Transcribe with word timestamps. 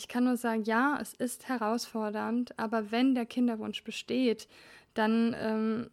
ich 0.00 0.08
kann 0.08 0.24
nur 0.24 0.38
sagen, 0.38 0.64
ja, 0.64 0.98
es 0.98 1.12
ist 1.12 1.50
herausfordernd, 1.50 2.58
aber 2.58 2.90
wenn 2.90 3.14
der 3.14 3.26
Kinderwunsch 3.26 3.84
besteht, 3.84 4.48
dann 4.94 5.36
ähm, 5.38 5.90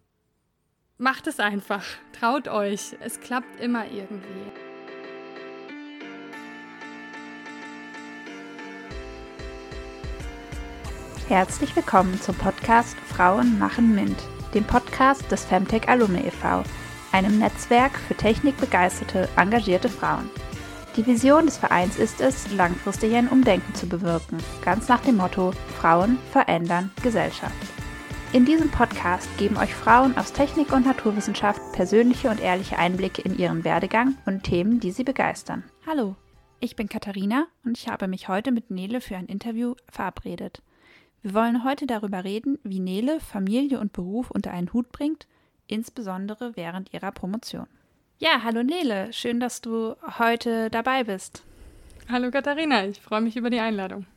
macht 0.97 1.27
es 1.27 1.41
einfach. 1.41 1.83
Traut 2.17 2.47
euch. 2.47 2.96
Es 3.01 3.20
klappt 3.20 3.59
immer 3.59 3.85
irgendwie. 3.85 4.23
Herzlich 11.28 11.76
willkommen 11.76 12.18
zum 12.21 12.36
Podcast 12.36 12.98
Frauen 13.10 13.60
machen 13.60 13.94
MINT, 13.94 14.18
dem 14.54 14.64
Podcast 14.64 15.30
des 15.34 15.44
Femtech 15.44 15.89
Alumni 15.89 16.21
e.V., 16.21 16.64
einem 17.12 17.39
Netzwerk 17.39 17.98
für 18.08 18.16
technikbegeisterte, 18.16 19.28
engagierte 19.36 19.89
Frauen. 19.89 20.30
Die 20.98 21.05
Vision 21.05 21.45
des 21.45 21.57
Vereins 21.57 22.00
ist 22.00 22.21
es, 22.21 22.52
langfristig 22.52 23.14
ein 23.14 23.27
Umdenken 23.27 23.75
zu 23.75 23.88
bewirken, 23.88 24.39
ganz 24.66 24.88
nach 24.88 25.02
dem 25.02 25.18
Motto 25.18 25.52
Frauen 25.79 26.18
verändern 26.32 26.89
Gesellschaft. 27.04 27.54
In 28.33 28.46
diesem 28.46 28.71
Podcast 28.71 29.29
geben 29.37 29.57
euch 29.57 29.75
Frauen 29.75 30.18
aus 30.18 30.33
Technik 30.33 30.73
und 30.73 30.87
Naturwissenschaft 30.87 31.61
persönliche 31.71 32.31
und 32.31 32.39
ehrliche 32.39 32.80
Einblicke 32.80 33.22
in 33.22 33.38
ihren 33.38 33.64
Werdegang 33.64 34.17
und 34.25 34.42
Themen, 34.42 34.80
die 34.80 34.89
sie 34.89 35.03
begeistern. 35.03 35.64
Hallo, 35.86 36.16
ich 36.59 36.75
bin 36.75 36.89
Katharina 36.89 37.45
und 37.64 37.78
ich 37.78 37.88
habe 37.88 38.08
mich 38.08 38.28
heute 38.28 38.52
mit 38.52 38.72
Nele 38.72 39.00
für 39.00 39.17
ein 39.17 39.28
Interview 39.28 39.75
verabredet. 39.88 40.64
Wir 41.22 41.36
wollen 41.36 41.64
heute 41.64 41.86
darüber 41.86 42.23
reden, 42.23 42.58
wie 42.64 42.80
Nele 42.80 43.20
Familie 43.20 43.80
und 43.80 43.94
Beruf 43.94 44.31
unter 44.31 44.50
einen 44.50 44.73
Hut 44.73 44.92
bringt, 44.92 45.28
insbesondere 45.67 46.56
während 46.56 46.92
ihrer 46.92 47.11
Promotion. 47.11 47.67
Ja, 48.20 48.42
hallo 48.44 48.64
Nele, 48.64 49.14
schön, 49.14 49.39
dass 49.39 49.62
du 49.62 49.95
heute 50.17 50.72
dabei 50.72 51.03
bist. 51.03 51.44
Hallo 52.09 52.31
Katharina, 52.31 52.84
ich 52.88 53.00
freue 53.00 53.22
mich 53.22 53.38
über 53.38 53.52
die 53.52 53.59
Einladung. 53.59 54.08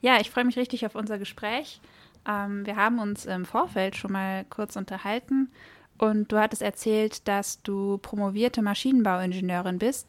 Ja, 0.00 0.20
ich 0.20 0.30
freue 0.30 0.44
mich 0.44 0.56
richtig 0.56 0.86
auf 0.86 0.94
unser 0.94 1.18
Gespräch. 1.18 1.80
Ähm, 2.28 2.64
wir 2.64 2.76
haben 2.76 3.00
uns 3.00 3.26
im 3.26 3.44
Vorfeld 3.44 3.96
schon 3.96 4.12
mal 4.12 4.44
kurz 4.50 4.76
unterhalten 4.76 5.50
und 5.98 6.30
du 6.30 6.38
hattest 6.38 6.62
erzählt, 6.62 7.26
dass 7.26 7.60
du 7.62 7.98
promovierte 7.98 8.62
Maschinenbauingenieurin 8.62 9.80
bist. 9.80 10.06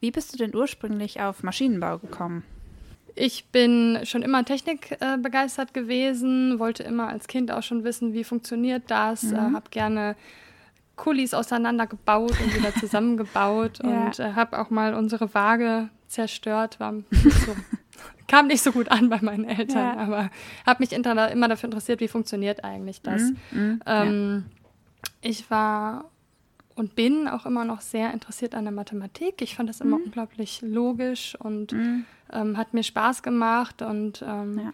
Wie 0.00 0.10
bist 0.10 0.34
du 0.34 0.36
denn 0.36 0.54
ursprünglich 0.54 1.22
auf 1.22 1.42
Maschinenbau 1.42 1.96
gekommen? 1.96 2.44
Ich 3.14 3.46
bin 3.46 4.00
schon 4.04 4.20
immer 4.20 4.44
technikbegeistert 4.44 5.70
äh, 5.70 5.80
gewesen, 5.80 6.58
wollte 6.58 6.82
immer 6.82 7.08
als 7.08 7.26
Kind 7.26 7.50
auch 7.50 7.62
schon 7.62 7.84
wissen, 7.84 8.12
wie 8.12 8.22
funktioniert 8.22 8.82
das, 8.88 9.22
mhm. 9.22 9.34
äh, 9.34 9.38
habe 9.38 9.70
gerne 9.70 10.14
Kulis 10.98 11.32
auseinandergebaut 11.32 12.32
und 12.42 12.54
wieder 12.54 12.74
zusammengebaut 12.74 13.78
ja. 13.82 13.88
und 13.88 14.18
äh, 14.18 14.34
habe 14.34 14.58
auch 14.58 14.68
mal 14.68 14.92
unsere 14.92 15.32
Waage 15.32 15.88
zerstört, 16.08 16.78
war 16.80 16.92
nicht 16.92 17.32
so, 17.32 17.56
kam 18.28 18.48
nicht 18.48 18.62
so 18.62 18.72
gut 18.72 18.90
an 18.90 19.08
bei 19.08 19.20
meinen 19.22 19.44
Eltern, 19.44 19.96
ja. 19.96 19.96
aber 19.96 20.30
habe 20.66 20.82
mich 20.82 20.92
immer 20.92 21.48
dafür 21.48 21.68
interessiert, 21.68 22.00
wie 22.00 22.08
funktioniert 22.08 22.64
eigentlich 22.64 23.00
das. 23.00 23.22
Mhm. 23.22 23.38
Mhm. 23.50 23.80
Ähm, 23.86 24.44
ja. 24.44 25.30
Ich 25.30 25.50
war 25.50 26.10
und 26.74 26.94
bin 26.94 27.26
auch 27.26 27.46
immer 27.46 27.64
noch 27.64 27.80
sehr 27.80 28.12
interessiert 28.12 28.54
an 28.54 28.64
der 28.64 28.72
Mathematik. 28.72 29.42
Ich 29.42 29.56
fand 29.56 29.68
das 29.68 29.80
immer 29.80 29.98
mhm. 29.98 30.04
unglaublich 30.04 30.60
logisch 30.62 31.36
und 31.38 31.72
mhm. 31.72 32.04
ähm, 32.32 32.56
hat 32.56 32.74
mir 32.74 32.82
Spaß 32.82 33.22
gemacht 33.22 33.82
und 33.82 34.22
ähm, 34.26 34.58
ja. 34.58 34.72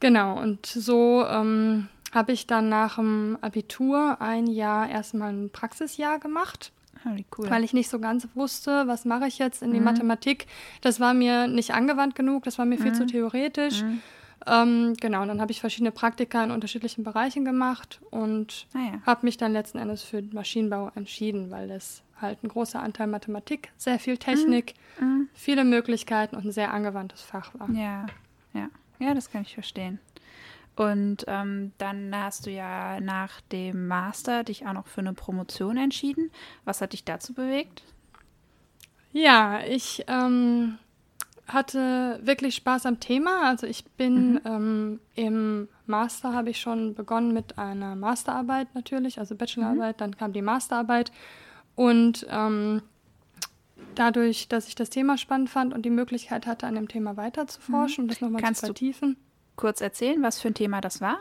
genau 0.00 0.38
und 0.40 0.66
so 0.66 1.24
ähm, 1.26 1.88
habe 2.12 2.32
ich 2.32 2.46
dann 2.46 2.68
nach 2.68 2.96
dem 2.96 3.38
Abitur 3.40 4.20
ein 4.20 4.46
Jahr 4.46 4.88
erstmal 4.88 5.32
ein 5.32 5.50
Praxisjahr 5.50 6.18
gemacht. 6.18 6.72
Ah, 7.04 7.14
cool. 7.36 7.50
Weil 7.50 7.64
ich 7.64 7.72
nicht 7.72 7.88
so 7.88 8.00
ganz 8.00 8.26
wusste, 8.34 8.86
was 8.86 9.04
mache 9.04 9.26
ich 9.26 9.38
jetzt 9.38 9.62
in 9.62 9.72
die 9.72 9.78
mhm. 9.78 9.84
Mathematik. 9.84 10.46
Das 10.80 11.00
war 11.00 11.14
mir 11.14 11.46
nicht 11.46 11.72
angewandt 11.72 12.14
genug, 12.14 12.44
das 12.44 12.58
war 12.58 12.64
mir 12.64 12.78
viel 12.78 12.92
zu 12.92 13.04
mhm. 13.04 13.08
theoretisch. 13.08 13.82
Mhm. 13.82 14.00
Ähm, 14.46 14.94
genau, 15.00 15.22
und 15.22 15.28
dann 15.28 15.40
habe 15.40 15.52
ich 15.52 15.60
verschiedene 15.60 15.90
Praktika 15.90 16.42
in 16.42 16.50
unterschiedlichen 16.50 17.04
Bereichen 17.04 17.44
gemacht 17.44 18.00
und 18.10 18.66
ah, 18.72 18.78
ja. 18.78 19.02
habe 19.04 19.26
mich 19.26 19.36
dann 19.36 19.52
letzten 19.52 19.78
Endes 19.78 20.02
für 20.02 20.22
Maschinenbau 20.22 20.90
entschieden, 20.94 21.50
weil 21.50 21.68
das 21.68 22.02
halt 22.20 22.42
ein 22.42 22.48
großer 22.48 22.80
Anteil 22.80 23.08
Mathematik, 23.08 23.70
sehr 23.76 23.98
viel 23.98 24.16
Technik, 24.16 24.74
mhm. 25.00 25.06
mhm. 25.06 25.28
viele 25.34 25.64
Möglichkeiten 25.64 26.36
und 26.36 26.44
ein 26.46 26.52
sehr 26.52 26.72
angewandtes 26.72 27.20
Fach 27.22 27.52
war. 27.58 27.68
Ja, 27.70 28.06
ja, 28.54 28.68
ja, 28.98 29.14
das 29.14 29.30
kann 29.30 29.42
ich 29.42 29.54
verstehen. 29.54 29.98
Und 30.78 31.24
ähm, 31.26 31.72
dann 31.78 32.14
hast 32.14 32.46
du 32.46 32.52
ja 32.52 33.00
nach 33.00 33.40
dem 33.50 33.88
Master 33.88 34.44
dich 34.44 34.64
auch 34.64 34.74
noch 34.74 34.86
für 34.86 35.00
eine 35.00 35.12
Promotion 35.12 35.76
entschieden. 35.76 36.30
Was 36.64 36.80
hat 36.80 36.92
dich 36.92 37.04
dazu 37.04 37.34
bewegt? 37.34 37.82
Ja, 39.12 39.58
ich 39.66 40.04
ähm, 40.06 40.78
hatte 41.48 42.20
wirklich 42.22 42.54
Spaß 42.54 42.86
am 42.86 43.00
Thema. 43.00 43.48
Also 43.48 43.66
ich 43.66 43.86
bin 43.86 44.34
mhm. 44.34 44.40
ähm, 44.44 45.00
im 45.16 45.68
Master 45.86 46.32
habe 46.32 46.50
ich 46.50 46.60
schon 46.60 46.94
begonnen 46.94 47.32
mit 47.34 47.58
einer 47.58 47.96
Masterarbeit 47.96 48.72
natürlich, 48.76 49.18
also 49.18 49.34
Bachelorarbeit, 49.34 49.96
mhm. 49.96 49.98
dann 49.98 50.16
kam 50.16 50.32
die 50.32 50.42
Masterarbeit 50.42 51.10
und 51.74 52.24
ähm, 52.30 52.82
dadurch, 53.96 54.46
dass 54.46 54.68
ich 54.68 54.76
das 54.76 54.90
Thema 54.90 55.18
spannend 55.18 55.50
fand 55.50 55.74
und 55.74 55.82
die 55.82 55.90
Möglichkeit 55.90 56.46
hatte, 56.46 56.68
an 56.68 56.76
dem 56.76 56.86
Thema 56.86 57.16
weiter 57.16 57.48
zu 57.48 57.60
forschen 57.60 58.04
mhm. 58.04 58.04
und 58.04 58.10
das 58.12 58.20
nochmal 58.20 58.54
zu 58.54 58.66
vertiefen. 58.66 59.16
Kurz 59.58 59.80
erzählen, 59.80 60.22
was 60.22 60.40
für 60.40 60.46
ein 60.46 60.54
Thema 60.54 60.80
das 60.80 61.00
war? 61.00 61.18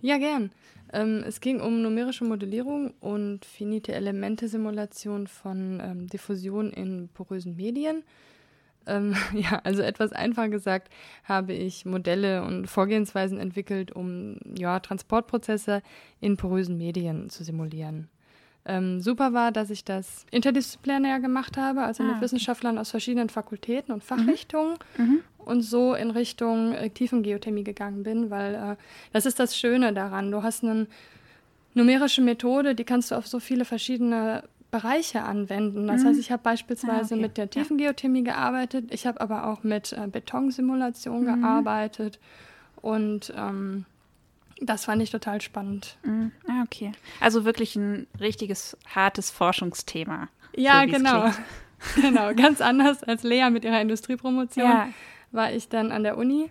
Ja, 0.00 0.18
gern. 0.18 0.52
Ähm, 0.92 1.24
es 1.26 1.40
ging 1.40 1.60
um 1.60 1.82
numerische 1.82 2.24
Modellierung 2.24 2.94
und 3.00 3.44
finite 3.44 3.92
Elemente-Simulation 3.92 5.26
von 5.26 5.80
ähm, 5.82 6.06
Diffusion 6.06 6.70
in 6.70 7.08
porösen 7.08 7.56
Medien. 7.56 8.04
Ähm, 8.86 9.16
ja, 9.34 9.60
also 9.64 9.82
etwas 9.82 10.12
einfach 10.12 10.48
gesagt, 10.48 10.92
habe 11.24 11.52
ich 11.52 11.84
Modelle 11.84 12.44
und 12.44 12.68
Vorgehensweisen 12.68 13.40
entwickelt, 13.40 13.90
um 13.90 14.36
ja, 14.56 14.78
Transportprozesse 14.78 15.82
in 16.20 16.36
porösen 16.36 16.78
Medien 16.78 17.30
zu 17.30 17.42
simulieren. 17.42 18.08
Ähm, 18.70 19.00
super 19.00 19.32
war, 19.32 19.50
dass 19.50 19.68
ich 19.70 19.84
das 19.84 20.24
interdisziplinär 20.30 21.18
gemacht 21.18 21.56
habe, 21.56 21.82
also 21.82 22.04
ah, 22.04 22.06
mit 22.06 22.16
okay. 22.16 22.24
Wissenschaftlern 22.24 22.78
aus 22.78 22.90
verschiedenen 22.90 23.28
Fakultäten 23.28 23.92
und 23.92 24.04
Fachrichtungen 24.04 24.76
mhm. 24.96 25.04
Mhm. 25.04 25.20
und 25.38 25.62
so 25.62 25.94
in 25.94 26.10
Richtung 26.10 26.72
äh, 26.72 26.88
Tiefengeothermie 26.88 27.64
gegangen 27.64 28.04
bin, 28.04 28.30
weil 28.30 28.54
äh, 28.54 28.76
das 29.12 29.26
ist 29.26 29.40
das 29.40 29.56
Schöne 29.56 29.92
daran. 29.92 30.30
Du 30.30 30.44
hast 30.44 30.62
eine 30.62 30.86
numerische 31.74 32.22
Methode, 32.22 32.76
die 32.76 32.84
kannst 32.84 33.10
du 33.10 33.16
auf 33.16 33.26
so 33.26 33.40
viele 33.40 33.64
verschiedene 33.64 34.44
Bereiche 34.70 35.22
anwenden. 35.22 35.88
Das 35.88 36.04
mhm. 36.04 36.08
heißt, 36.08 36.20
ich 36.20 36.30
habe 36.30 36.44
beispielsweise 36.44 37.14
ah, 37.14 37.16
okay. 37.16 37.22
mit 37.22 37.36
der 37.38 37.50
Tiefengeothermie 37.50 38.24
ja. 38.24 38.34
gearbeitet, 38.34 38.94
ich 38.94 39.04
habe 39.04 39.20
aber 39.20 39.48
auch 39.48 39.64
mit 39.64 39.92
äh, 39.94 40.06
Betonsimulation 40.06 41.22
mhm. 41.22 41.42
gearbeitet 41.42 42.20
und 42.80 43.34
ähm, 43.36 43.84
das 44.60 44.84
fand 44.84 45.02
ich 45.02 45.10
total 45.10 45.40
spannend. 45.40 45.96
Mhm. 46.04 46.32
Ah, 46.48 46.62
okay. 46.64 46.92
Also 47.20 47.44
wirklich 47.44 47.76
ein 47.76 48.06
richtiges, 48.18 48.76
hartes 48.94 49.30
Forschungsthema. 49.30 50.28
Ja, 50.54 50.82
so 50.82 50.92
genau. 50.92 51.30
genau, 52.00 52.34
ganz 52.34 52.60
anders 52.60 53.02
als 53.02 53.22
Lea 53.22 53.50
mit 53.50 53.64
ihrer 53.64 53.80
Industriepromotion 53.80 54.64
ja. 54.64 54.88
war 55.32 55.52
ich 55.52 55.68
dann 55.68 55.92
an 55.92 56.02
der 56.02 56.18
Uni 56.18 56.50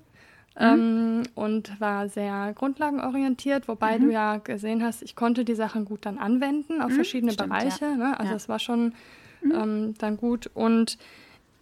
Mhm. 0.60 0.66
Ähm, 0.66 1.24
und 1.36 1.80
war 1.80 2.10
sehr 2.10 2.54
grundlagenorientiert, 2.54 3.68
wobei 3.68 3.98
mhm. 3.98 4.04
du 4.04 4.12
ja 4.12 4.38
gesehen 4.38 4.84
hast, 4.84 5.02
ich 5.02 5.16
konnte 5.16 5.46
die 5.46 5.56
Sachen 5.56 5.86
gut 5.86 6.06
dann 6.06 6.18
anwenden 6.18 6.82
auf 6.82 6.90
mhm, 6.90 6.96
verschiedene 6.96 7.32
Stimmt, 7.32 7.50
Bereiche. 7.50 7.86
Ja. 7.86 7.96
Ne? 7.96 8.20
Also 8.20 8.34
es 8.34 8.44
ja. 8.44 8.50
war 8.50 8.60
schon 8.60 8.94
mhm. 9.42 9.52
ähm, 9.52 9.94
dann 10.00 10.18
gut. 10.18 10.50
Und 10.54 10.98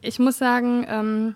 ich 0.02 0.18
muss 0.18 0.38
sagen, 0.40 0.86
ähm, 0.90 1.36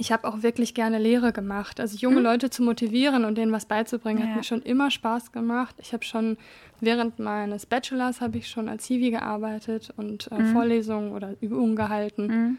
ich 0.00 0.10
habe 0.12 0.26
auch 0.26 0.42
wirklich 0.42 0.72
gerne 0.72 0.98
Lehre 0.98 1.30
gemacht. 1.30 1.78
Also 1.78 1.98
junge 1.98 2.16
mhm. 2.16 2.24
Leute 2.24 2.48
zu 2.48 2.62
motivieren 2.62 3.26
und 3.26 3.36
denen 3.36 3.52
was 3.52 3.66
beizubringen, 3.66 4.20
ja. 4.20 4.28
hat 4.28 4.36
mir 4.36 4.42
schon 4.42 4.62
immer 4.62 4.90
Spaß 4.90 5.30
gemacht. 5.30 5.76
Ich 5.78 5.92
habe 5.92 6.04
schon 6.04 6.38
während 6.80 7.18
meines 7.18 7.66
Bachelors 7.66 8.22
habe 8.22 8.38
ich 8.38 8.48
schon 8.48 8.70
als 8.70 8.86
Hiwi 8.86 9.10
gearbeitet 9.10 9.92
und 9.98 10.32
äh, 10.32 10.38
mhm. 10.38 10.52
Vorlesungen 10.52 11.12
oder 11.12 11.34
Übungen 11.42 11.76
gehalten. 11.76 12.26
Mhm. 12.26 12.56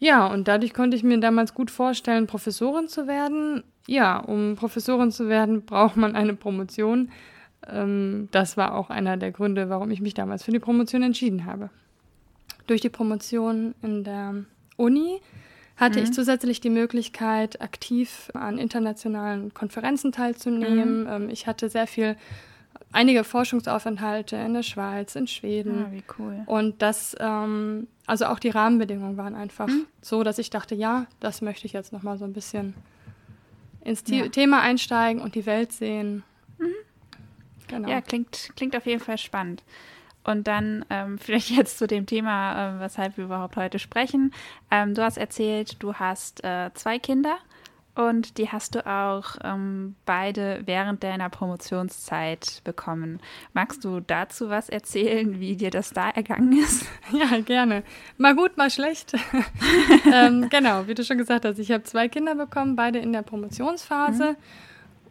Ja, 0.00 0.26
und 0.26 0.48
dadurch 0.48 0.74
konnte 0.74 0.96
ich 0.96 1.04
mir 1.04 1.18
damals 1.20 1.54
gut 1.54 1.70
vorstellen, 1.70 2.26
Professorin 2.26 2.88
zu 2.88 3.06
werden. 3.06 3.62
Ja, 3.86 4.18
um 4.18 4.56
Professorin 4.56 5.12
zu 5.12 5.28
werden, 5.28 5.62
braucht 5.66 5.96
man 5.96 6.16
eine 6.16 6.34
Promotion. 6.34 7.12
Ähm, 7.68 8.28
das 8.32 8.56
war 8.56 8.74
auch 8.74 8.90
einer 8.90 9.16
der 9.16 9.30
Gründe, 9.30 9.70
warum 9.70 9.92
ich 9.92 10.00
mich 10.00 10.14
damals 10.14 10.42
für 10.42 10.50
die 10.50 10.58
Promotion 10.58 11.04
entschieden 11.04 11.46
habe. 11.46 11.70
Durch 12.66 12.80
die 12.80 12.88
Promotion 12.88 13.76
in 13.80 14.02
der 14.02 14.34
Uni 14.76 15.20
hatte 15.76 15.98
mhm. 15.98 16.04
ich 16.04 16.12
zusätzlich 16.12 16.60
die 16.60 16.70
Möglichkeit, 16.70 17.60
aktiv 17.60 18.30
an 18.34 18.58
internationalen 18.58 19.52
Konferenzen 19.54 20.12
teilzunehmen. 20.12 21.02
Mhm. 21.02 21.08
Ähm, 21.08 21.28
ich 21.30 21.46
hatte 21.46 21.68
sehr 21.68 21.86
viel 21.86 22.16
einige 22.92 23.24
Forschungsaufenthalte 23.24 24.36
in 24.36 24.54
der 24.54 24.62
Schweiz, 24.62 25.16
in 25.16 25.26
Schweden. 25.26 25.86
Ah, 25.86 25.92
wie 25.92 26.04
cool. 26.18 26.42
Und 26.46 26.80
das, 26.80 27.16
ähm, 27.18 27.88
also 28.06 28.26
auch 28.26 28.38
die 28.38 28.50
Rahmenbedingungen 28.50 29.16
waren 29.16 29.34
einfach 29.34 29.66
mhm. 29.66 29.86
so, 30.00 30.22
dass 30.22 30.38
ich 30.38 30.50
dachte, 30.50 30.74
ja, 30.74 31.06
das 31.20 31.42
möchte 31.42 31.66
ich 31.66 31.72
jetzt 31.72 31.92
nochmal 31.92 32.18
so 32.18 32.24
ein 32.24 32.32
bisschen 32.32 32.74
ins 33.82 34.04
ja. 34.06 34.28
Thema 34.28 34.60
einsteigen 34.60 35.20
und 35.20 35.34
die 35.34 35.44
Welt 35.44 35.72
sehen. 35.72 36.22
Mhm. 36.58 36.74
Genau. 37.68 37.88
Ja, 37.88 38.00
klingt, 38.00 38.50
klingt 38.56 38.76
auf 38.76 38.86
jeden 38.86 39.00
Fall 39.00 39.18
spannend. 39.18 39.62
Und 40.24 40.48
dann 40.48 40.84
ähm, 40.90 41.18
vielleicht 41.20 41.50
jetzt 41.50 41.78
zu 41.78 41.86
dem 41.86 42.06
Thema, 42.06 42.76
äh, 42.76 42.80
weshalb 42.80 43.16
wir 43.16 43.24
überhaupt 43.24 43.56
heute 43.56 43.78
sprechen. 43.78 44.32
Ähm, 44.70 44.94
du 44.94 45.02
hast 45.02 45.18
erzählt, 45.18 45.82
du 45.82 45.94
hast 45.94 46.42
äh, 46.44 46.70
zwei 46.74 46.98
Kinder 46.98 47.36
und 47.94 48.38
die 48.38 48.50
hast 48.50 48.74
du 48.74 48.84
auch 48.86 49.36
ähm, 49.44 49.94
beide 50.04 50.62
während 50.64 51.04
deiner 51.04 51.30
Promotionszeit 51.30 52.60
bekommen. 52.64 53.20
Magst 53.52 53.84
du 53.84 54.00
dazu 54.00 54.50
was 54.50 54.68
erzählen, 54.68 55.38
wie 55.38 55.54
dir 55.54 55.70
das 55.70 55.90
da 55.90 56.10
ergangen 56.10 56.52
ist? 56.58 56.86
Ja, 57.12 57.38
gerne. 57.40 57.84
Mal 58.18 58.34
gut, 58.34 58.56
mal 58.56 58.70
schlecht. 58.70 59.12
ähm, 60.12 60.48
genau, 60.48 60.88
wie 60.88 60.94
du 60.94 61.04
schon 61.04 61.18
gesagt 61.18 61.44
hast, 61.44 61.58
ich 61.58 61.70
habe 61.70 61.84
zwei 61.84 62.08
Kinder 62.08 62.34
bekommen, 62.34 62.74
beide 62.74 62.98
in 62.98 63.12
der 63.12 63.22
Promotionsphase. 63.22 64.32
Mhm. 64.32 64.36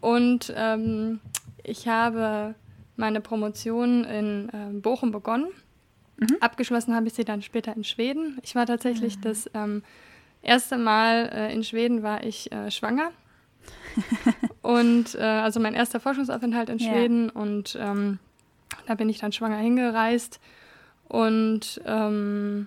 Und 0.02 0.52
ähm, 0.54 1.20
ich 1.62 1.88
habe 1.88 2.54
meine 2.96 3.20
Promotion 3.20 4.04
in 4.04 4.48
äh, 4.50 4.78
Bochum 4.80 5.10
begonnen. 5.10 5.48
Mhm. 6.16 6.36
Abgeschlossen 6.40 6.94
habe 6.94 7.08
ich 7.08 7.14
sie 7.14 7.24
dann 7.24 7.42
später 7.42 7.74
in 7.74 7.84
Schweden. 7.84 8.38
Ich 8.42 8.54
war 8.54 8.66
tatsächlich 8.66 9.16
mhm. 9.18 9.22
das 9.22 9.50
ähm, 9.54 9.82
erste 10.42 10.78
Mal 10.78 11.30
äh, 11.32 11.52
in 11.52 11.64
Schweden 11.64 12.02
war 12.02 12.22
ich 12.24 12.52
äh, 12.52 12.70
schwanger. 12.70 13.10
und 14.62 15.14
äh, 15.14 15.22
also 15.22 15.60
mein 15.60 15.74
erster 15.74 16.00
Forschungsaufenthalt 16.00 16.68
in 16.68 16.78
Schweden 16.78 17.32
ja. 17.34 17.40
und 17.40 17.78
ähm, 17.80 18.18
da 18.86 18.94
bin 18.94 19.08
ich 19.08 19.18
dann 19.18 19.32
schwanger 19.32 19.56
hingereist. 19.56 20.40
Und 21.08 21.80
ähm, 21.86 22.66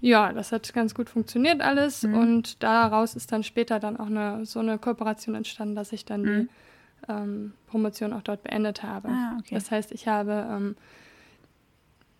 ja, 0.00 0.32
das 0.32 0.52
hat 0.52 0.72
ganz 0.72 0.94
gut 0.94 1.08
funktioniert 1.08 1.60
alles. 1.60 2.02
Mhm. 2.02 2.14
Und 2.14 2.62
daraus 2.62 3.14
ist 3.14 3.32
dann 3.32 3.44
später 3.44 3.78
dann 3.78 3.96
auch 3.96 4.06
eine, 4.06 4.46
so 4.46 4.60
eine 4.60 4.78
Kooperation 4.78 5.34
entstanden, 5.34 5.74
dass 5.74 5.92
ich 5.92 6.04
dann 6.04 6.22
mhm. 6.22 6.26
die 6.26 6.48
ähm, 7.08 7.52
Promotion 7.66 8.12
auch 8.12 8.22
dort 8.22 8.42
beendet 8.42 8.82
habe. 8.82 9.08
Ah, 9.08 9.36
okay. 9.38 9.54
Das 9.54 9.70
heißt, 9.70 9.92
ich 9.92 10.08
habe 10.08 10.46
ähm, 10.50 10.76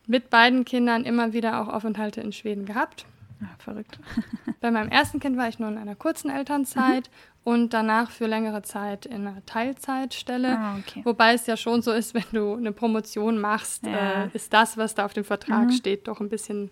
mit 0.06 0.31
beiden 0.31 0.64
Kindern 0.64 1.05
immer 1.05 1.32
wieder 1.32 1.61
auch 1.61 1.69
Aufenthalte 1.69 2.20
in 2.20 2.32
Schweden 2.32 2.64
gehabt. 2.64 3.06
Ja, 3.40 3.49
ah, 3.50 3.55
verrückt. 3.58 3.99
Bei 4.61 4.70
meinem 4.70 4.88
ersten 4.88 5.19
Kind 5.19 5.37
war 5.37 5.49
ich 5.49 5.58
nur 5.58 5.69
in 5.69 5.79
einer 5.79 5.96
kurzen 5.96 6.31
Elternzeit 6.31 7.11
mhm. 7.11 7.52
und 7.52 7.75
danach 7.75 8.11
für 8.11 8.26
längere 8.26 8.62
Zeit 8.62 9.05
in 9.05 9.26
einer 9.26 9.44
Teilzeitstelle. 9.46 10.56
Ah, 10.56 10.76
okay. 10.79 11.00
Wobei 11.05 11.34
es 11.34 11.46
ja 11.46 11.56
schon 11.56 11.82
so 11.82 11.93
ist, 11.93 12.14
wenn 12.14 12.23
du 12.32 12.55
eine 12.55 12.73
Promotion 12.73 13.40
machst, 13.40 13.84
ja. 13.87 14.25
äh, 14.25 14.29
ist 14.32 14.52
das, 14.52 14.76
was 14.76 14.94
da 14.94 15.05
auf 15.05 15.12
dem 15.12 15.25
Vertrag 15.25 15.67
mhm. 15.67 15.73
steht, 15.73 16.06
doch 16.06 16.20
ein 16.20 16.29
bisschen 16.29 16.70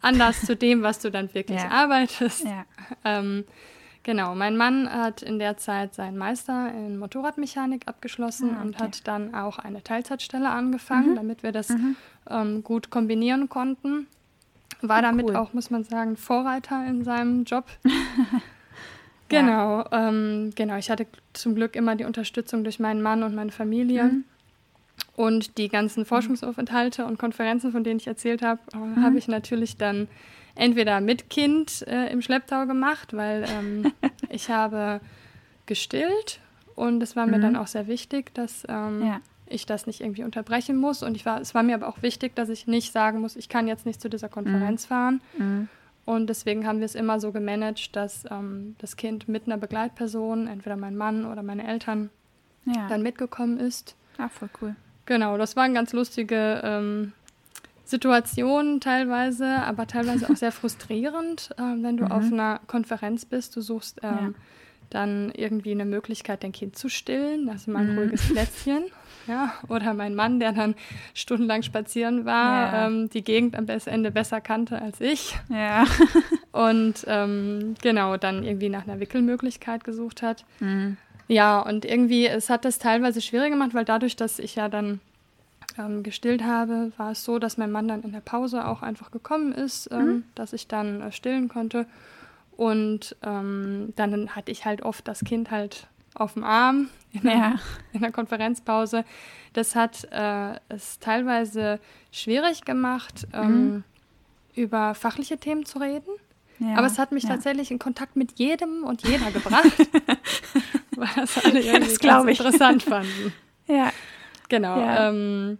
anders 0.00 0.42
zu 0.42 0.56
dem, 0.56 0.82
was 0.82 1.00
du 1.00 1.10
dann 1.10 1.32
wirklich 1.34 1.60
ja. 1.60 1.70
arbeitest. 1.70 2.46
Ähm, 3.04 3.44
Genau, 4.08 4.34
mein 4.34 4.56
Mann 4.56 4.90
hat 4.90 5.20
in 5.20 5.38
der 5.38 5.58
Zeit 5.58 5.92
seinen 5.92 6.16
Meister 6.16 6.72
in 6.72 6.96
Motorradmechanik 6.96 7.82
abgeschlossen 7.84 8.52
ah, 8.52 8.60
okay. 8.60 8.66
und 8.66 8.78
hat 8.78 9.06
dann 9.06 9.34
auch 9.34 9.58
eine 9.58 9.82
Teilzeitstelle 9.82 10.48
angefangen, 10.48 11.10
mhm. 11.10 11.16
damit 11.16 11.42
wir 11.42 11.52
das 11.52 11.68
mhm. 11.68 11.94
ähm, 12.30 12.64
gut 12.64 12.88
kombinieren 12.88 13.50
konnten. 13.50 14.06
War 14.80 15.02
damit 15.02 15.26
cool. 15.26 15.36
auch, 15.36 15.52
muss 15.52 15.68
man 15.68 15.84
sagen, 15.84 16.16
Vorreiter 16.16 16.86
in 16.86 17.04
seinem 17.04 17.44
Job. 17.44 17.66
genau, 19.28 19.80
ja. 19.80 20.08
ähm, 20.08 20.52
genau. 20.54 20.78
Ich 20.78 20.90
hatte 20.90 21.06
zum 21.34 21.54
Glück 21.54 21.76
immer 21.76 21.94
die 21.94 22.06
Unterstützung 22.06 22.64
durch 22.64 22.80
meinen 22.80 23.02
Mann 23.02 23.22
und 23.22 23.34
meine 23.34 23.52
Familie. 23.52 24.04
Mhm. 24.04 24.24
Und 25.18 25.58
die 25.58 25.68
ganzen 25.68 26.04
Forschungsaufenthalte 26.04 27.04
und 27.04 27.18
Konferenzen, 27.18 27.72
von 27.72 27.82
denen 27.82 27.98
ich 27.98 28.06
erzählt 28.06 28.40
habe, 28.40 28.60
äh, 28.72 28.76
mhm. 28.76 29.02
habe 29.02 29.18
ich 29.18 29.26
natürlich 29.26 29.76
dann 29.76 30.06
entweder 30.54 31.00
mit 31.00 31.28
Kind 31.28 31.84
äh, 31.88 32.06
im 32.12 32.22
Schlepptau 32.22 32.66
gemacht, 32.66 33.14
weil 33.14 33.44
ähm, 33.58 33.92
ich 34.28 34.48
habe 34.48 35.00
gestillt 35.66 36.38
und 36.76 37.02
es 37.02 37.16
war 37.16 37.26
mir 37.26 37.38
mhm. 37.38 37.42
dann 37.42 37.56
auch 37.56 37.66
sehr 37.66 37.88
wichtig, 37.88 38.32
dass 38.32 38.64
ähm, 38.68 39.04
ja. 39.04 39.20
ich 39.46 39.66
das 39.66 39.88
nicht 39.88 40.02
irgendwie 40.02 40.22
unterbrechen 40.22 40.76
muss. 40.76 41.02
Und 41.02 41.16
ich 41.16 41.26
war, 41.26 41.40
es 41.40 41.52
war 41.52 41.64
mir 41.64 41.74
aber 41.74 41.88
auch 41.88 42.00
wichtig, 42.00 42.36
dass 42.36 42.48
ich 42.48 42.68
nicht 42.68 42.92
sagen 42.92 43.20
muss, 43.20 43.34
ich 43.34 43.48
kann 43.48 43.66
jetzt 43.66 43.86
nicht 43.86 44.00
zu 44.00 44.08
dieser 44.08 44.28
Konferenz 44.28 44.84
mhm. 44.84 44.88
fahren. 44.88 45.20
Mhm. 45.36 45.68
Und 46.04 46.28
deswegen 46.28 46.64
haben 46.64 46.78
wir 46.78 46.86
es 46.86 46.94
immer 46.94 47.18
so 47.18 47.32
gemanagt, 47.32 47.96
dass 47.96 48.24
ähm, 48.30 48.76
das 48.78 48.94
Kind 48.94 49.26
mit 49.26 49.46
einer 49.46 49.58
Begleitperson, 49.58 50.46
entweder 50.46 50.76
mein 50.76 50.96
Mann 50.96 51.24
oder 51.26 51.42
meine 51.42 51.66
Eltern, 51.66 52.10
ja. 52.66 52.86
dann 52.86 53.02
mitgekommen 53.02 53.58
ist. 53.58 53.96
Ach, 54.16 54.30
voll 54.30 54.50
cool. 54.62 54.76
Genau, 55.08 55.38
das 55.38 55.56
waren 55.56 55.72
ganz 55.72 55.94
lustige 55.94 56.60
ähm, 56.62 57.14
Situationen 57.86 58.78
teilweise, 58.82 59.46
aber 59.46 59.86
teilweise 59.86 60.28
auch 60.28 60.36
sehr 60.36 60.52
frustrierend, 60.60 61.48
äh, 61.56 61.62
wenn 61.82 61.96
du 61.96 62.04
mhm. 62.04 62.12
auf 62.12 62.24
einer 62.24 62.60
Konferenz 62.66 63.24
bist. 63.24 63.56
Du 63.56 63.62
suchst 63.62 64.00
ähm, 64.02 64.10
ja. 64.10 64.30
dann 64.90 65.30
irgendwie 65.34 65.70
eine 65.70 65.86
Möglichkeit, 65.86 66.44
dein 66.44 66.52
Kind 66.52 66.76
zu 66.76 66.90
stillen, 66.90 67.48
also 67.48 67.70
mal 67.70 67.78
ein 67.78 67.92
mhm. 67.92 67.98
ruhiges 68.00 68.28
Plätzchen. 68.32 68.84
Ja, 69.26 69.54
oder 69.68 69.94
mein 69.94 70.14
Mann, 70.14 70.40
der 70.40 70.52
dann 70.52 70.74
stundenlang 71.14 71.62
spazieren 71.62 72.26
war, 72.26 72.72
ja. 72.72 72.86
ähm, 72.86 73.08
die 73.08 73.24
Gegend 73.24 73.56
am 73.56 73.66
Ende 73.66 74.10
besser 74.10 74.42
kannte 74.42 74.80
als 74.80 75.00
ich. 75.00 75.38
Ja. 75.48 75.86
Und 76.52 77.04
ähm, 77.06 77.76
genau, 77.80 78.18
dann 78.18 78.42
irgendwie 78.42 78.68
nach 78.68 78.86
einer 78.86 79.00
Wickelmöglichkeit 79.00 79.84
gesucht 79.84 80.20
hat. 80.20 80.44
Mhm. 80.60 80.98
Ja, 81.28 81.60
und 81.60 81.84
irgendwie, 81.84 82.26
es 82.26 82.50
hat 82.50 82.64
das 82.64 82.78
teilweise 82.78 83.20
schwierig 83.20 83.50
gemacht, 83.50 83.74
weil 83.74 83.84
dadurch, 83.84 84.16
dass 84.16 84.38
ich 84.38 84.54
ja 84.56 84.68
dann 84.68 85.00
ähm, 85.78 86.02
gestillt 86.02 86.42
habe, 86.42 86.92
war 86.96 87.12
es 87.12 87.24
so, 87.24 87.38
dass 87.38 87.58
mein 87.58 87.70
Mann 87.70 87.86
dann 87.86 88.02
in 88.02 88.12
der 88.12 88.20
Pause 88.20 88.66
auch 88.66 88.82
einfach 88.82 89.10
gekommen 89.10 89.52
ist, 89.52 89.90
ähm, 89.92 90.06
mhm. 90.06 90.24
dass 90.34 90.52
ich 90.52 90.66
dann 90.66 91.02
äh, 91.02 91.12
stillen 91.12 91.48
konnte. 91.48 91.86
Und 92.56 93.14
ähm, 93.22 93.92
dann 93.94 94.34
hatte 94.34 94.50
ich 94.50 94.64
halt 94.64 94.82
oft 94.82 95.06
das 95.06 95.20
Kind 95.20 95.50
halt 95.50 95.86
auf 96.14 96.34
dem 96.34 96.44
Arm 96.44 96.88
in, 97.12 97.22
der, 97.22 97.32
ja. 97.32 97.54
in 97.92 98.00
der 98.00 98.10
Konferenzpause. 98.10 99.04
Das 99.52 99.76
hat 99.76 100.08
äh, 100.10 100.58
es 100.68 100.98
teilweise 100.98 101.78
schwierig 102.10 102.64
gemacht, 102.64 103.28
ähm, 103.32 103.64
mhm. 103.64 103.84
über 104.54 104.94
fachliche 104.94 105.38
Themen 105.38 105.66
zu 105.66 105.78
reden. 105.78 106.10
Ja, 106.58 106.76
Aber 106.76 106.88
es 106.88 106.98
hat 106.98 107.12
mich 107.12 107.22
ja. 107.22 107.30
tatsächlich 107.30 107.70
in 107.70 107.78
Kontakt 107.78 108.16
mit 108.16 108.38
jedem 108.38 108.82
und 108.82 109.06
jeder 109.06 109.30
gebracht, 109.30 109.88
weil 111.00 111.08
das 111.16 111.44
alle 111.44 111.60
ja, 111.60 111.78
das 111.78 111.98
interessant 111.98 112.82
fanden. 112.82 113.32
Ja. 113.70 113.92
Genau. 114.48 114.80
Ja. 114.80 115.10
Ähm, 115.10 115.58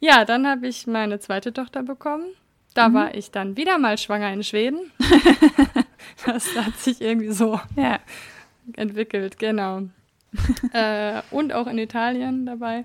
ja, 0.00 0.24
dann 0.24 0.46
habe 0.46 0.66
ich 0.66 0.86
meine 0.86 1.20
zweite 1.20 1.52
Tochter 1.52 1.82
bekommen. 1.82 2.24
Da 2.74 2.88
mhm. 2.88 2.94
war 2.94 3.14
ich 3.14 3.30
dann 3.30 3.58
wieder 3.58 3.76
mal 3.76 3.98
schwanger 3.98 4.32
in 4.32 4.42
Schweden. 4.42 4.90
das 6.26 6.56
hat 6.56 6.78
sich 6.78 7.02
irgendwie 7.02 7.30
so 7.30 7.60
ja. 7.76 7.98
entwickelt, 8.74 9.38
genau. 9.38 9.82
äh, 10.72 11.20
und 11.30 11.52
auch 11.52 11.66
in 11.66 11.78
Italien 11.78 12.46
dabei. 12.46 12.84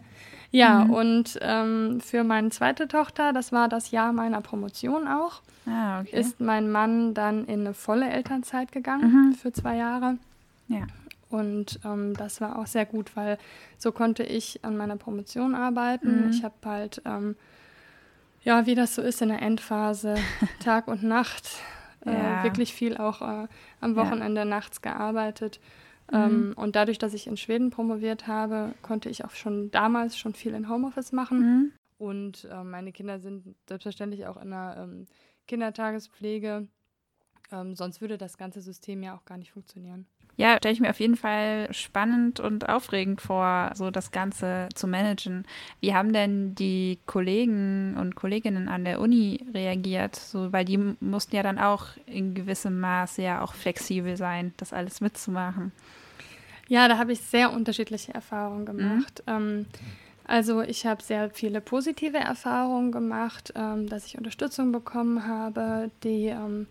Ja, 0.52 0.86
mhm. 0.86 0.94
und 0.94 1.40
ähm, 1.42 2.02
für 2.02 2.24
meine 2.24 2.50
zweite 2.50 2.88
Tochter, 2.88 3.34
das 3.34 3.52
war 3.52 3.68
das 3.68 3.92
Jahr 3.92 4.14
meiner 4.14 4.42
Promotion 4.42 5.08
auch, 5.08 5.42
ah, 5.66 6.02
okay. 6.02 6.20
ist 6.20 6.40
mein 6.40 6.72
Mann 6.72 7.14
dann 7.14 7.46
in 7.46 7.62
eine 7.62 7.74
volle 7.74 8.10
Elternzeit 8.10 8.72
gegangen 8.72 9.30
mhm. 9.30 9.34
für 9.34 9.52
zwei 9.52 9.76
Jahre. 9.76 10.18
Ja. 10.68 10.84
Und 11.30 11.80
ähm, 11.84 12.14
das 12.14 12.40
war 12.40 12.58
auch 12.60 12.68
sehr 12.68 12.86
gut, 12.86 13.16
weil 13.16 13.38
so 13.78 13.92
konnte 13.92 14.24
ich 14.24 14.64
an 14.64 14.78
meiner 14.78 14.96
Promotion 14.96 15.56
arbeiten. 15.56 16.26
Mhm. 16.26 16.30
Ich 16.30 16.44
habe 16.44 16.56
halt, 16.66 17.02
ähm, 17.06 17.36
ja, 18.44 18.66
wie 18.66 18.76
das 18.76 18.96
so 18.96 19.02
ist 19.02 19.22
in 19.22 19.30
der 19.30 19.42
Endphase, 19.42 20.16
Tag 20.64 20.88
und 20.88 21.04
Nacht, 21.04 21.50
äh, 22.06 22.14
ja. 22.14 22.44
wirklich 22.44 22.74
viel 22.74 22.98
auch 22.98 23.22
äh, 23.22 23.48
am 23.82 23.96
Wochenende 23.96 24.42
ja. 24.42 24.46
nachts 24.46 24.82
gearbeitet. 24.82 25.60
Mhm. 26.12 26.18
Ähm, 26.18 26.54
und 26.56 26.76
dadurch, 26.76 26.98
dass 26.98 27.14
ich 27.14 27.28
in 27.28 27.36
Schweden 27.36 27.70
promoviert 27.70 28.28
habe, 28.28 28.74
konnte 28.82 29.10
ich 29.10 29.26
auch 29.26 29.32
schon 29.32 29.72
damals 29.72 30.18
schon 30.18 30.34
viel 30.34 30.54
in 30.54 30.70
Homeoffice 30.70 31.12
machen. 31.12 31.40
Mhm. 31.40 31.72
Und 31.98 32.48
äh, 32.52 32.64
meine 32.64 32.92
Kinder 32.92 33.20
sind 33.20 33.56
selbstverständlich 33.68 34.28
auch 34.28 34.38
in 34.38 34.52
der 34.52 34.78
ähm, 34.80 35.08
Kindertagespflege. 35.48 36.68
Ähm, 37.52 37.76
sonst 37.76 38.02
würde 38.02 38.18
das 38.18 38.38
ganze 38.38 38.62
System 38.62 39.04
ja 39.04 39.16
auch 39.16 39.26
gar 39.26 39.38
nicht 39.38 39.52
funktionieren. 39.52 40.06
Ja, 40.38 40.58
stelle 40.58 40.74
ich 40.74 40.80
mir 40.80 40.92
auf 40.92 41.00
jeden 41.00 41.16
Fall 41.16 41.68
spannend 41.74 42.40
und 42.40 42.70
aufregend 42.70 43.22
vor, 43.22 43.72
so 43.74 43.90
das 43.90 44.12
Ganze 44.12 44.70
zu 44.76 44.88
managen. 44.88 45.46
Wie 45.82 45.96
haben 45.96 46.14
denn 46.14 46.54
die 46.54 47.00
Kollegen 47.08 47.98
und 47.98 48.16
Kolleginnen 48.16 48.70
an 48.70 48.86
der 48.86 49.02
Uni 49.02 49.44
reagiert? 49.52 50.16
So, 50.16 50.54
weil 50.54 50.64
die 50.64 50.78
mussten 51.00 51.36
ja 51.36 51.42
dann 51.42 51.58
auch 51.58 51.88
in 52.06 52.36
gewissem 52.36 52.80
Maße 52.80 53.24
ja 53.24 53.42
auch 53.42 53.56
flexibel 53.56 54.16
sein, 54.16 54.54
das 54.58 54.74
alles 54.74 55.02
mitzumachen. 55.02 55.72
Ja, 56.68 56.88
da 56.88 57.00
habe 57.00 57.14
ich 57.14 57.22
sehr 57.22 57.52
unterschiedliche 57.52 58.14
Erfahrungen 58.14 58.62
mhm. 58.62 58.66
gemacht. 58.66 59.24
Mhm. 59.26 59.34
Ähm, 59.34 59.66
also 60.26 60.62
ich 60.62 60.86
habe 60.86 61.02
sehr 61.02 61.32
viele 61.32 61.62
positive 61.62 62.18
Erfahrungen 62.18 62.92
gemacht, 62.92 63.54
ähm, 63.56 63.90
dass 63.90 64.06
ich 64.06 64.20
Unterstützung 64.20 64.72
bekommen 64.72 65.26
habe, 65.26 65.90
die 66.04 66.26
ähm, 66.26 66.68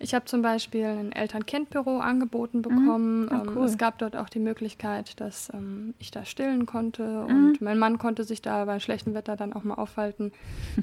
ich 0.00 0.14
habe 0.14 0.26
zum 0.26 0.42
Beispiel 0.42 0.84
ein 0.84 1.12
Eltern-Kind-Büro 1.12 1.98
angeboten 1.98 2.58
mhm. 2.58 2.62
bekommen. 2.62 3.20
Mhm. 3.22 3.30
Oh, 3.32 3.52
cool. 3.56 3.64
es 3.64 3.78
gab 3.78 3.98
dort 3.98 4.16
auch 4.16 4.28
die 4.28 4.38
Möglichkeit, 4.38 5.20
dass 5.20 5.50
ähm, 5.52 5.94
ich 5.98 6.10
da 6.10 6.24
stillen 6.24 6.66
konnte 6.66 7.02
mhm. 7.02 7.26
und 7.26 7.60
mein 7.60 7.78
Mann 7.78 7.98
konnte 7.98 8.24
sich 8.24 8.40
da 8.40 8.64
bei 8.64 8.78
schlechtem 8.78 9.14
Wetter 9.14 9.36
dann 9.36 9.52
auch 9.52 9.64
mal 9.64 9.74
aufhalten, 9.74 10.32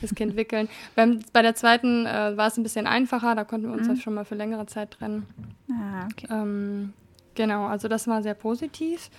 das 0.01 0.15
Kind 0.15 0.35
wickeln. 0.35 0.67
Beim, 0.95 1.19
bei 1.31 1.41
der 1.41 1.55
zweiten 1.55 2.05
äh, 2.05 2.35
war 2.35 2.47
es 2.47 2.57
ein 2.57 2.63
bisschen 2.63 2.87
einfacher, 2.87 3.35
da 3.35 3.45
konnten 3.45 3.67
wir 3.67 3.73
uns 3.73 3.87
mhm. 3.87 3.95
schon 3.97 4.13
mal 4.13 4.25
für 4.25 4.35
längere 4.35 4.65
Zeit 4.65 4.91
trennen. 4.91 5.25
Ah, 5.71 6.07
okay. 6.11 6.27
Ähm, 6.29 6.93
genau, 7.35 7.67
also 7.67 7.87
das 7.87 8.07
war 8.07 8.21
sehr 8.21 8.35
positiv. 8.35 9.09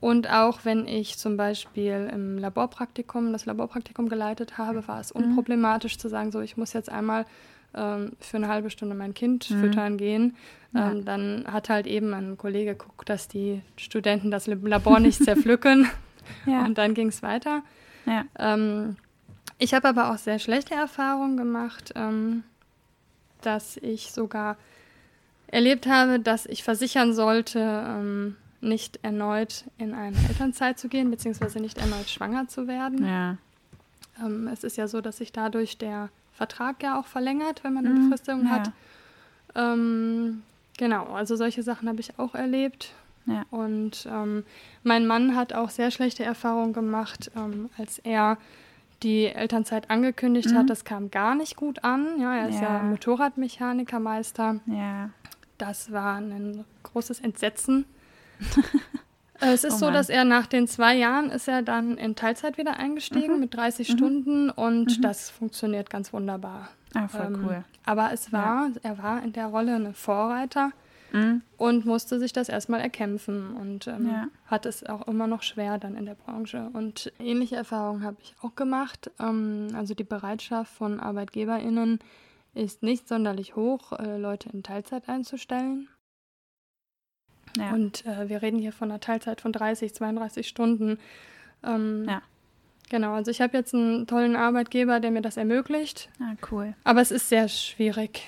Und 0.00 0.28
auch 0.28 0.64
wenn 0.64 0.88
ich 0.88 1.16
zum 1.16 1.36
Beispiel 1.36 2.10
im 2.12 2.36
Laborpraktikum, 2.36 3.32
das 3.32 3.46
Laborpraktikum 3.46 4.08
geleitet 4.08 4.58
habe, 4.58 4.86
war 4.88 5.00
es 5.00 5.14
mhm. 5.14 5.22
unproblematisch 5.22 5.96
zu 5.96 6.08
sagen, 6.08 6.32
so 6.32 6.40
ich 6.40 6.56
muss 6.56 6.72
jetzt 6.72 6.90
einmal 6.90 7.24
ähm, 7.74 8.12
für 8.20 8.36
eine 8.36 8.48
halbe 8.48 8.70
Stunde 8.70 8.94
mein 8.94 9.14
Kind 9.14 9.50
mhm. 9.50 9.60
füttern 9.60 9.96
gehen. 9.96 10.36
Ähm, 10.74 10.98
ja. 10.98 11.02
Dann 11.04 11.44
hat 11.50 11.68
halt 11.68 11.86
eben 11.86 12.14
ein 12.14 12.36
Kollege 12.38 12.74
geguckt, 12.74 13.08
dass 13.08 13.28
die 13.28 13.62
Studenten 13.76 14.30
das 14.30 14.46
Labor 14.46 15.00
nicht 15.00 15.22
zerpflücken. 15.24 15.88
ja. 16.46 16.64
Und 16.64 16.78
dann 16.78 16.94
ging 16.94 17.08
es 17.08 17.22
weiter. 17.22 17.62
Ja. 18.06 18.24
Ähm, 18.38 18.96
ich 19.58 19.74
habe 19.74 19.88
aber 19.88 20.10
auch 20.12 20.18
sehr 20.18 20.38
schlechte 20.38 20.74
Erfahrungen 20.74 21.36
gemacht, 21.36 21.92
ähm, 21.94 22.42
dass 23.42 23.76
ich 23.76 24.12
sogar 24.12 24.56
erlebt 25.46 25.86
habe, 25.86 26.18
dass 26.18 26.46
ich 26.46 26.64
versichern 26.64 27.12
sollte, 27.14 27.60
ähm, 27.60 28.36
nicht 28.60 29.00
erneut 29.02 29.64
in 29.76 29.92
eine 29.92 30.16
Elternzeit 30.28 30.78
zu 30.78 30.88
gehen, 30.88 31.10
beziehungsweise 31.10 31.60
nicht 31.60 31.78
erneut 31.78 32.08
schwanger 32.08 32.48
zu 32.48 32.66
werden. 32.66 33.04
Ja. 33.06 33.36
Ähm, 34.20 34.48
es 34.48 34.64
ist 34.64 34.76
ja 34.76 34.88
so, 34.88 35.00
dass 35.00 35.18
sich 35.18 35.32
dadurch 35.32 35.78
der 35.78 36.10
Vertrag 36.42 36.82
ja 36.82 36.98
auch 36.98 37.06
verlängert, 37.06 37.62
wenn 37.62 37.72
man 37.72 37.86
eine 37.86 37.94
mhm, 37.94 38.10
Befristung 38.10 38.44
ja. 38.46 38.50
hat. 38.50 38.72
Ähm, 39.54 40.42
genau, 40.76 41.04
also 41.14 41.36
solche 41.36 41.62
Sachen 41.62 41.88
habe 41.88 42.00
ich 42.00 42.18
auch 42.18 42.34
erlebt. 42.34 42.92
Ja. 43.26 43.44
Und 43.52 44.08
ähm, 44.10 44.42
mein 44.82 45.06
Mann 45.06 45.36
hat 45.36 45.52
auch 45.52 45.70
sehr 45.70 45.92
schlechte 45.92 46.24
Erfahrungen 46.24 46.72
gemacht, 46.72 47.30
ähm, 47.36 47.70
als 47.78 48.00
er 48.00 48.38
die 49.04 49.26
Elternzeit 49.26 49.88
angekündigt 49.88 50.50
mhm. 50.50 50.58
hat. 50.58 50.70
Das 50.70 50.84
kam 50.84 51.12
gar 51.12 51.36
nicht 51.36 51.54
gut 51.54 51.84
an. 51.84 52.20
Ja, 52.20 52.34
er 52.34 52.48
ist 52.48 52.60
ja, 52.60 52.78
ja 52.78 52.82
Motorradmechanikermeister. 52.82 54.58
Ja. 54.66 55.10
Das 55.58 55.92
war 55.92 56.16
ein 56.16 56.64
großes 56.82 57.20
Entsetzen. 57.20 57.84
es 59.50 59.64
ist 59.64 59.74
oh 59.74 59.86
so, 59.86 59.90
dass 59.90 60.08
er 60.08 60.24
nach 60.24 60.46
den 60.46 60.68
zwei 60.68 60.96
Jahren 60.96 61.30
ist 61.30 61.48
er 61.48 61.62
dann 61.62 61.98
in 61.98 62.14
Teilzeit 62.14 62.58
wieder 62.58 62.76
eingestiegen 62.76 63.34
mhm. 63.34 63.40
mit 63.40 63.54
30 63.54 63.88
mhm. 63.88 63.96
Stunden 63.96 64.50
und 64.50 64.98
mhm. 64.98 65.02
das 65.02 65.30
funktioniert 65.30 65.90
ganz 65.90 66.12
wunderbar. 66.12 66.68
Ah, 66.94 67.08
voll 67.08 67.26
ähm, 67.26 67.44
cool. 67.44 67.64
Aber 67.84 68.12
es 68.12 68.32
war, 68.32 68.68
ja. 68.68 68.80
er 68.82 68.98
war 68.98 69.22
in 69.22 69.32
der 69.32 69.46
Rolle 69.46 69.74
ein 69.74 69.94
Vorreiter 69.94 70.72
mhm. 71.12 71.42
und 71.56 71.86
musste 71.86 72.18
sich 72.18 72.32
das 72.32 72.48
erstmal 72.48 72.80
erkämpfen 72.80 73.54
und 73.56 73.86
ähm, 73.86 74.08
ja. 74.10 74.28
hat 74.46 74.66
es 74.66 74.84
auch 74.84 75.06
immer 75.08 75.26
noch 75.26 75.42
schwer 75.42 75.78
dann 75.78 75.96
in 75.96 76.06
der 76.06 76.14
Branche. 76.14 76.70
Und 76.72 77.12
ähnliche 77.18 77.56
Erfahrungen 77.56 78.04
habe 78.04 78.18
ich 78.22 78.34
auch 78.42 78.54
gemacht. 78.54 79.10
Ähm, 79.20 79.68
also 79.74 79.94
die 79.94 80.04
Bereitschaft 80.04 80.72
von 80.72 81.00
ArbeitgeberInnen 81.00 82.00
ist 82.54 82.82
nicht 82.82 83.08
sonderlich 83.08 83.56
hoch, 83.56 83.92
äh, 83.92 84.18
Leute 84.18 84.50
in 84.50 84.62
Teilzeit 84.62 85.08
einzustellen. 85.08 85.88
Ja. 87.56 87.72
Und 87.72 88.06
äh, 88.06 88.28
wir 88.28 88.42
reden 88.42 88.58
hier 88.58 88.72
von 88.72 88.90
einer 88.90 89.00
Teilzeit 89.00 89.40
von 89.40 89.52
30, 89.52 89.94
32 89.94 90.46
Stunden. 90.48 90.98
Ähm, 91.64 92.06
ja. 92.08 92.22
Genau, 92.90 93.14
also 93.14 93.30
ich 93.30 93.40
habe 93.40 93.56
jetzt 93.56 93.74
einen 93.74 94.06
tollen 94.06 94.36
Arbeitgeber, 94.36 95.00
der 95.00 95.10
mir 95.10 95.22
das 95.22 95.36
ermöglicht. 95.36 96.10
Ah, 96.20 96.34
cool. 96.50 96.74
Aber 96.84 97.00
es 97.00 97.10
ist 97.10 97.28
sehr 97.28 97.48
schwierig. 97.48 98.26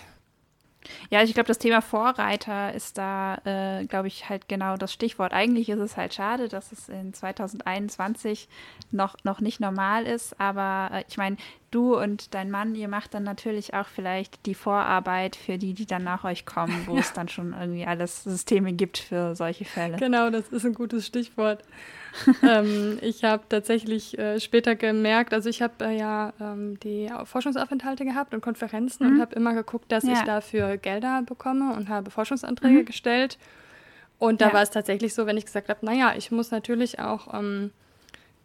Ja, 1.11 1.23
ich 1.23 1.35
glaube, 1.35 1.47
das 1.47 1.59
Thema 1.59 1.81
Vorreiter 1.81 2.73
ist 2.73 2.99
da, 2.99 3.37
äh, 3.45 3.85
glaube 3.87 4.09
ich, 4.09 4.29
halt 4.29 4.49
genau 4.49 4.77
das 4.77 4.93
Stichwort. 4.93 5.33
Eigentlich 5.33 5.69
ist 5.69 5.81
es 5.81 5.97
halt 5.97 6.15
schade, 6.15 6.49
dass 6.49 6.73
es 6.73 6.89
in 6.89 7.13
2021 7.13 8.49
noch, 8.91 9.17
noch 9.25 9.41
nicht 9.41 9.61
normal 9.61 10.07
ist. 10.07 10.39
Aber 10.41 10.91
äh, 10.95 11.05
ich 11.09 11.17
meine, 11.17 11.37
du 11.71 11.99
und 11.99 12.35
dein 12.35 12.51
Mann, 12.51 12.75
ihr 12.75 12.89
macht 12.89 13.15
dann 13.15 13.25
natürlich 13.25 13.75
auch 13.75 13.87
vielleicht 13.87 14.47
die 14.47 14.55
Vorarbeit 14.55 15.37
für 15.37 15.59
die, 15.59 15.75
die 15.75 15.87
dann 15.87 16.05
nach 16.05 16.25
euch 16.25 16.47
kommen, 16.47 16.87
wo 16.87 16.95
ja. 16.95 17.01
es 17.01 17.13
dann 17.13 17.29
schon 17.29 17.53
irgendwie 17.53 17.87
alles 17.87 18.25
Systeme 18.25 18.73
gibt 18.73 18.99
für 18.99 19.35
solche 19.35 19.65
Fälle. 19.65 19.97
Genau, 19.97 20.31
das 20.31 20.49
ist 20.49 20.65
ein 20.65 20.75
gutes 20.75 21.07
Stichwort. 21.07 21.63
ähm, 22.43 22.99
ich 23.01 23.25
habe 23.25 23.43
tatsächlich 23.49 24.19
äh, 24.19 24.41
später 24.41 24.75
gemerkt, 24.77 25.33
also 25.35 25.49
ich 25.49 25.63
habe 25.63 25.85
äh, 25.85 25.99
ja 25.99 26.33
ähm, 26.41 26.79
die 26.81 27.11
Forschungsaufenthalte 27.25 28.05
gehabt 28.05 28.35
und 28.35 28.41
Konferenzen 28.41 29.07
mhm. 29.07 29.13
und 29.15 29.21
habe 29.21 29.35
immer 29.35 29.55
geguckt, 29.55 29.91
dass 29.91 30.05
ja. 30.05 30.13
ich 30.13 30.21
dafür 30.21 30.77
Gelder 30.77 31.23
bekomme 31.23 31.75
und 31.75 31.89
habe 31.89 32.11
Forschungsanträge 32.11 32.81
mhm. 32.81 32.85
gestellt. 32.85 33.39
Und 34.19 34.41
da 34.41 34.49
ja. 34.49 34.55
war 34.55 34.63
es 34.63 34.71
tatsächlich 34.71 35.13
so, 35.15 35.27
wenn 35.27 35.37
ich 35.37 35.45
gesagt 35.45 35.69
habe, 35.69 35.85
naja, 35.85 36.15
ich 36.17 36.31
muss 36.31 36.51
natürlich 36.51 37.01
auch 37.01 37.35
ähm, 37.35 37.73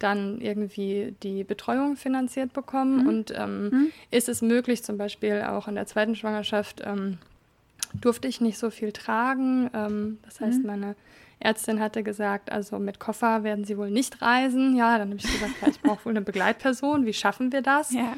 dann 0.00 0.40
irgendwie 0.40 1.14
die 1.22 1.44
Betreuung 1.44 1.96
finanziert 1.96 2.52
bekommen. 2.52 3.02
Mhm. 3.02 3.08
Und 3.08 3.32
ähm, 3.36 3.68
mhm. 3.68 3.92
ist 4.10 4.28
es 4.28 4.42
möglich, 4.42 4.82
zum 4.82 4.98
Beispiel 4.98 5.42
auch 5.42 5.68
in 5.68 5.76
der 5.76 5.86
zweiten 5.86 6.16
Schwangerschaft 6.16 6.82
ähm, 6.84 7.18
durfte 7.94 8.26
ich 8.26 8.40
nicht 8.40 8.58
so 8.58 8.70
viel 8.70 8.92
tragen. 8.92 9.70
Ähm, 9.74 10.18
das 10.24 10.40
heißt, 10.40 10.60
mhm. 10.60 10.66
meine 10.66 10.96
Ärztin 11.40 11.80
hatte 11.80 12.02
gesagt, 12.02 12.52
also 12.52 12.78
mit 12.78 13.00
Koffer 13.00 13.42
werden 13.42 13.64
sie 13.64 13.76
wohl 13.76 13.90
nicht 13.90 14.22
reisen. 14.22 14.76
Ja, 14.76 14.98
dann 14.98 15.08
habe 15.08 15.18
ich 15.18 15.30
gesagt, 15.30 15.54
ja, 15.62 15.68
ich 15.68 15.80
brauche 15.80 16.04
wohl 16.04 16.12
eine 16.12 16.20
Begleitperson. 16.20 17.06
Wie 17.06 17.12
schaffen 17.12 17.50
wir 17.50 17.62
das? 17.62 17.92
Ja. 17.92 18.14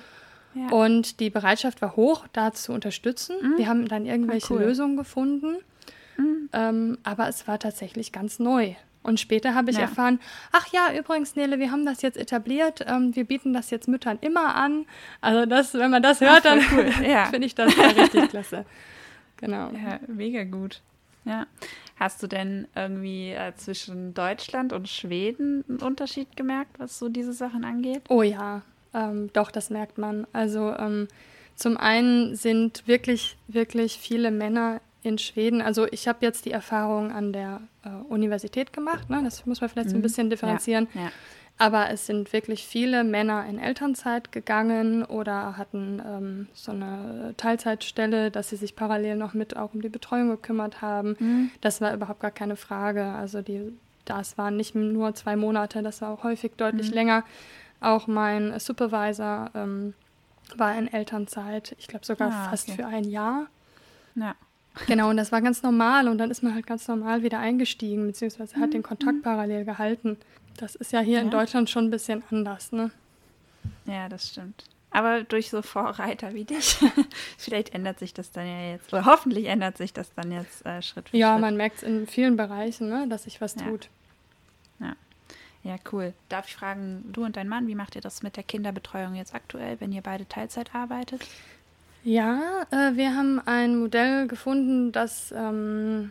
Ja. 0.54 0.68
Und 0.68 1.20
die 1.20 1.30
Bereitschaft 1.30 1.80
war 1.80 1.96
hoch, 1.96 2.26
da 2.32 2.52
zu 2.52 2.72
unterstützen. 2.72 3.36
Mhm. 3.40 3.56
Wir 3.56 3.68
haben 3.68 3.88
dann 3.88 4.04
irgendwelche 4.04 4.52
cool. 4.52 4.60
Lösungen 4.60 4.96
gefunden. 4.96 5.56
Mhm. 6.18 6.48
Ähm, 6.52 6.98
aber 7.04 7.28
es 7.28 7.48
war 7.48 7.58
tatsächlich 7.58 8.12
ganz 8.12 8.38
neu. 8.38 8.74
Und 9.02 9.18
später 9.18 9.54
habe 9.54 9.70
ich 9.70 9.76
ja. 9.76 9.82
erfahren, 9.82 10.20
ach 10.52 10.68
ja, 10.72 10.96
übrigens, 10.96 11.34
Nele, 11.34 11.58
wir 11.58 11.72
haben 11.72 11.84
das 11.84 12.02
jetzt 12.02 12.16
etabliert, 12.16 12.84
ähm, 12.86 13.16
wir 13.16 13.24
bieten 13.24 13.52
das 13.52 13.70
jetzt 13.70 13.88
Müttern 13.88 14.18
immer 14.20 14.54
an. 14.54 14.86
Also 15.20 15.46
das, 15.46 15.74
wenn 15.74 15.90
man 15.90 16.02
das 16.02 16.20
hört, 16.20 16.38
ach, 16.38 16.42
dann 16.42 16.60
cool. 16.72 16.90
ja. 17.08 17.26
finde 17.26 17.46
ich 17.46 17.54
das 17.54 17.74
ja 17.76 17.86
richtig 17.88 18.30
klasse. 18.30 18.64
Genau. 19.38 19.70
Ja, 19.72 19.98
mega 20.06 20.44
gut. 20.44 20.82
Ja. 21.24 21.46
Hast 21.96 22.22
du 22.22 22.26
denn 22.26 22.66
irgendwie 22.74 23.30
äh, 23.30 23.54
zwischen 23.56 24.14
Deutschland 24.14 24.72
und 24.72 24.88
Schweden 24.88 25.64
einen 25.68 25.78
Unterschied 25.78 26.36
gemerkt, 26.36 26.78
was 26.78 26.98
so 26.98 27.08
diese 27.08 27.32
Sachen 27.32 27.64
angeht? 27.64 28.02
Oh 28.08 28.22
ja, 28.22 28.62
ähm, 28.94 29.30
doch, 29.32 29.50
das 29.50 29.70
merkt 29.70 29.98
man. 29.98 30.26
Also 30.32 30.74
ähm, 30.76 31.08
zum 31.54 31.76
einen 31.76 32.34
sind 32.34 32.86
wirklich, 32.86 33.36
wirklich 33.46 33.98
viele 33.98 34.30
Männer 34.30 34.80
in 35.04 35.18
Schweden, 35.18 35.62
also 35.62 35.86
ich 35.90 36.06
habe 36.06 36.18
jetzt 36.22 36.44
die 36.44 36.52
Erfahrung 36.52 37.10
an 37.10 37.32
der 37.32 37.60
äh, 37.84 37.88
Universität 38.08 38.72
gemacht, 38.72 39.10
ne? 39.10 39.20
das 39.24 39.44
muss 39.46 39.60
man 39.60 39.68
vielleicht 39.68 39.90
so 39.90 39.96
ein 39.96 39.98
mhm. 39.98 40.02
bisschen 40.02 40.30
differenzieren. 40.30 40.88
Ja, 40.94 41.02
ja. 41.02 41.10
Aber 41.62 41.90
es 41.90 42.06
sind 42.06 42.32
wirklich 42.32 42.66
viele 42.66 43.04
Männer 43.04 43.46
in 43.46 43.56
Elternzeit 43.56 44.32
gegangen 44.32 45.04
oder 45.04 45.56
hatten 45.56 46.02
ähm, 46.04 46.48
so 46.54 46.72
eine 46.72 47.34
Teilzeitstelle, 47.36 48.32
dass 48.32 48.48
sie 48.48 48.56
sich 48.56 48.74
parallel 48.74 49.14
noch 49.14 49.32
mit 49.32 49.56
auch 49.56 49.72
um 49.72 49.80
die 49.80 49.88
Betreuung 49.88 50.30
gekümmert 50.30 50.82
haben. 50.82 51.14
Mhm. 51.20 51.50
Das 51.60 51.80
war 51.80 51.94
überhaupt 51.94 52.18
gar 52.18 52.32
keine 52.32 52.56
Frage. 52.56 53.04
Also 53.04 53.42
die, 53.42 53.72
das 54.04 54.36
waren 54.36 54.56
nicht 54.56 54.74
nur 54.74 55.14
zwei 55.14 55.36
Monate, 55.36 55.84
das 55.84 56.02
war 56.02 56.10
auch 56.10 56.24
häufig 56.24 56.50
deutlich 56.56 56.88
mhm. 56.88 56.94
länger. 56.94 57.24
Auch 57.80 58.08
mein 58.08 58.58
Supervisor 58.58 59.52
ähm, 59.54 59.94
war 60.56 60.76
in 60.76 60.92
Elternzeit, 60.92 61.76
ich 61.78 61.86
glaube 61.86 62.04
sogar 62.04 62.32
ah, 62.32 62.48
fast 62.50 62.70
okay. 62.70 62.82
für 62.82 62.88
ein 62.88 63.04
Jahr. 63.04 63.46
Ja. 64.16 64.34
Genau, 64.88 65.10
und 65.10 65.16
das 65.16 65.30
war 65.30 65.40
ganz 65.40 65.62
normal 65.62 66.08
und 66.08 66.18
dann 66.18 66.32
ist 66.32 66.42
man 66.42 66.56
halt 66.56 66.66
ganz 66.66 66.88
normal 66.88 67.22
wieder 67.22 67.38
eingestiegen, 67.38 68.04
beziehungsweise 68.04 68.56
hat 68.56 68.70
mhm. 68.70 68.72
den 68.72 68.82
Kontakt 68.82 69.18
mhm. 69.18 69.22
parallel 69.22 69.64
gehalten. 69.64 70.16
Das 70.56 70.74
ist 70.74 70.92
ja 70.92 71.00
hier 71.00 71.18
ja. 71.18 71.22
in 71.22 71.30
Deutschland 71.30 71.70
schon 71.70 71.86
ein 71.86 71.90
bisschen 71.90 72.22
anders, 72.30 72.72
ne? 72.72 72.90
Ja, 73.86 74.08
das 74.08 74.28
stimmt. 74.28 74.64
Aber 74.90 75.22
durch 75.22 75.48
so 75.48 75.62
Vorreiter 75.62 76.34
wie 76.34 76.44
dich, 76.44 76.76
vielleicht 77.38 77.74
ändert 77.74 77.98
sich 77.98 78.12
das 78.12 78.30
dann 78.30 78.46
ja 78.46 78.72
jetzt, 78.72 78.92
oder 78.92 79.06
hoffentlich 79.06 79.46
ändert 79.46 79.78
sich 79.78 79.92
das 79.92 80.12
dann 80.14 80.30
jetzt 80.30 80.66
äh, 80.66 80.82
Schritt 80.82 81.08
für 81.08 81.16
ja, 81.16 81.28
Schritt. 81.28 81.36
Ja, 81.36 81.38
man 81.38 81.56
merkt 81.56 81.78
es 81.78 81.82
in 81.82 82.06
vielen 82.06 82.36
Bereichen, 82.36 82.88
ne, 82.88 83.06
dass 83.08 83.24
sich 83.24 83.40
was 83.40 83.54
ja. 83.54 83.62
tut. 83.62 83.88
Ja. 84.80 84.94
Ja, 85.64 85.76
cool. 85.92 86.12
Darf 86.28 86.48
ich 86.48 86.56
fragen, 86.56 87.04
du 87.12 87.24
und 87.24 87.36
dein 87.36 87.48
Mann, 87.48 87.68
wie 87.68 87.74
macht 87.74 87.94
ihr 87.94 88.00
das 88.02 88.22
mit 88.22 88.36
der 88.36 88.42
Kinderbetreuung 88.42 89.14
jetzt 89.14 89.34
aktuell, 89.34 89.80
wenn 89.80 89.92
ihr 89.92 90.02
beide 90.02 90.28
Teilzeit 90.28 90.74
arbeitet? 90.74 91.22
Ja, 92.04 92.66
äh, 92.70 92.96
wir 92.96 93.14
haben 93.14 93.40
ein 93.46 93.78
Modell 93.78 94.26
gefunden, 94.26 94.90
das 94.90 95.32
ähm, 95.34 96.10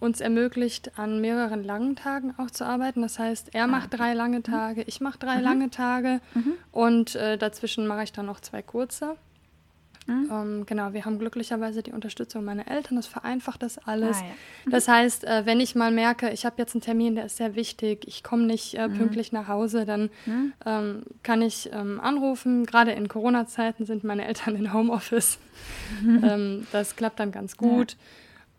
uns 0.00 0.20
ermöglicht, 0.20 0.98
an 0.98 1.20
mehreren 1.20 1.64
langen 1.64 1.96
Tagen 1.96 2.34
auch 2.38 2.50
zu 2.50 2.64
arbeiten. 2.64 3.02
Das 3.02 3.18
heißt, 3.18 3.54
er 3.54 3.64
ah, 3.64 3.66
macht 3.66 3.98
drei 3.98 4.14
lange 4.14 4.38
mhm. 4.38 4.44
Tage, 4.44 4.82
ich 4.82 5.00
mache 5.00 5.18
drei 5.18 5.38
mhm. 5.38 5.42
lange 5.42 5.70
Tage 5.70 6.20
mhm. 6.34 6.52
und 6.72 7.14
äh, 7.14 7.38
dazwischen 7.38 7.86
mache 7.86 8.04
ich 8.04 8.12
dann 8.12 8.26
noch 8.26 8.40
zwei 8.40 8.62
kurze. 8.62 9.16
Mhm. 10.06 10.28
Ähm, 10.30 10.66
genau, 10.66 10.92
wir 10.92 11.04
haben 11.04 11.18
glücklicherweise 11.18 11.82
die 11.82 11.92
Unterstützung 11.92 12.44
meiner 12.44 12.68
Eltern. 12.68 12.96
Das 12.96 13.06
vereinfacht 13.06 13.62
das 13.62 13.78
alles. 13.78 14.18
Ah, 14.18 14.20
ja. 14.20 14.32
mhm. 14.66 14.70
Das 14.70 14.88
heißt, 14.88 15.24
äh, 15.24 15.46
wenn 15.46 15.60
ich 15.60 15.74
mal 15.74 15.90
merke, 15.90 16.30
ich 16.30 16.46
habe 16.46 16.56
jetzt 16.58 16.74
einen 16.74 16.82
Termin, 16.82 17.16
der 17.16 17.26
ist 17.26 17.36
sehr 17.36 17.56
wichtig, 17.56 18.06
ich 18.06 18.22
komme 18.22 18.44
nicht 18.44 18.74
äh, 18.74 18.86
mhm. 18.86 18.98
pünktlich 18.98 19.32
nach 19.32 19.48
Hause, 19.48 19.84
dann 19.84 20.10
ähm, 20.64 21.02
kann 21.22 21.42
ich 21.42 21.70
ähm, 21.72 22.00
anrufen. 22.00 22.66
Gerade 22.66 22.92
in 22.92 23.08
Corona-Zeiten 23.08 23.84
sind 23.84 24.04
meine 24.04 24.26
Eltern 24.26 24.56
in 24.56 24.72
Homeoffice. 24.72 25.38
Ähm, 26.04 26.66
das 26.72 26.96
klappt 26.96 27.20
dann 27.20 27.32
ganz 27.32 27.56
gut. 27.56 27.92
Ja. 27.92 27.98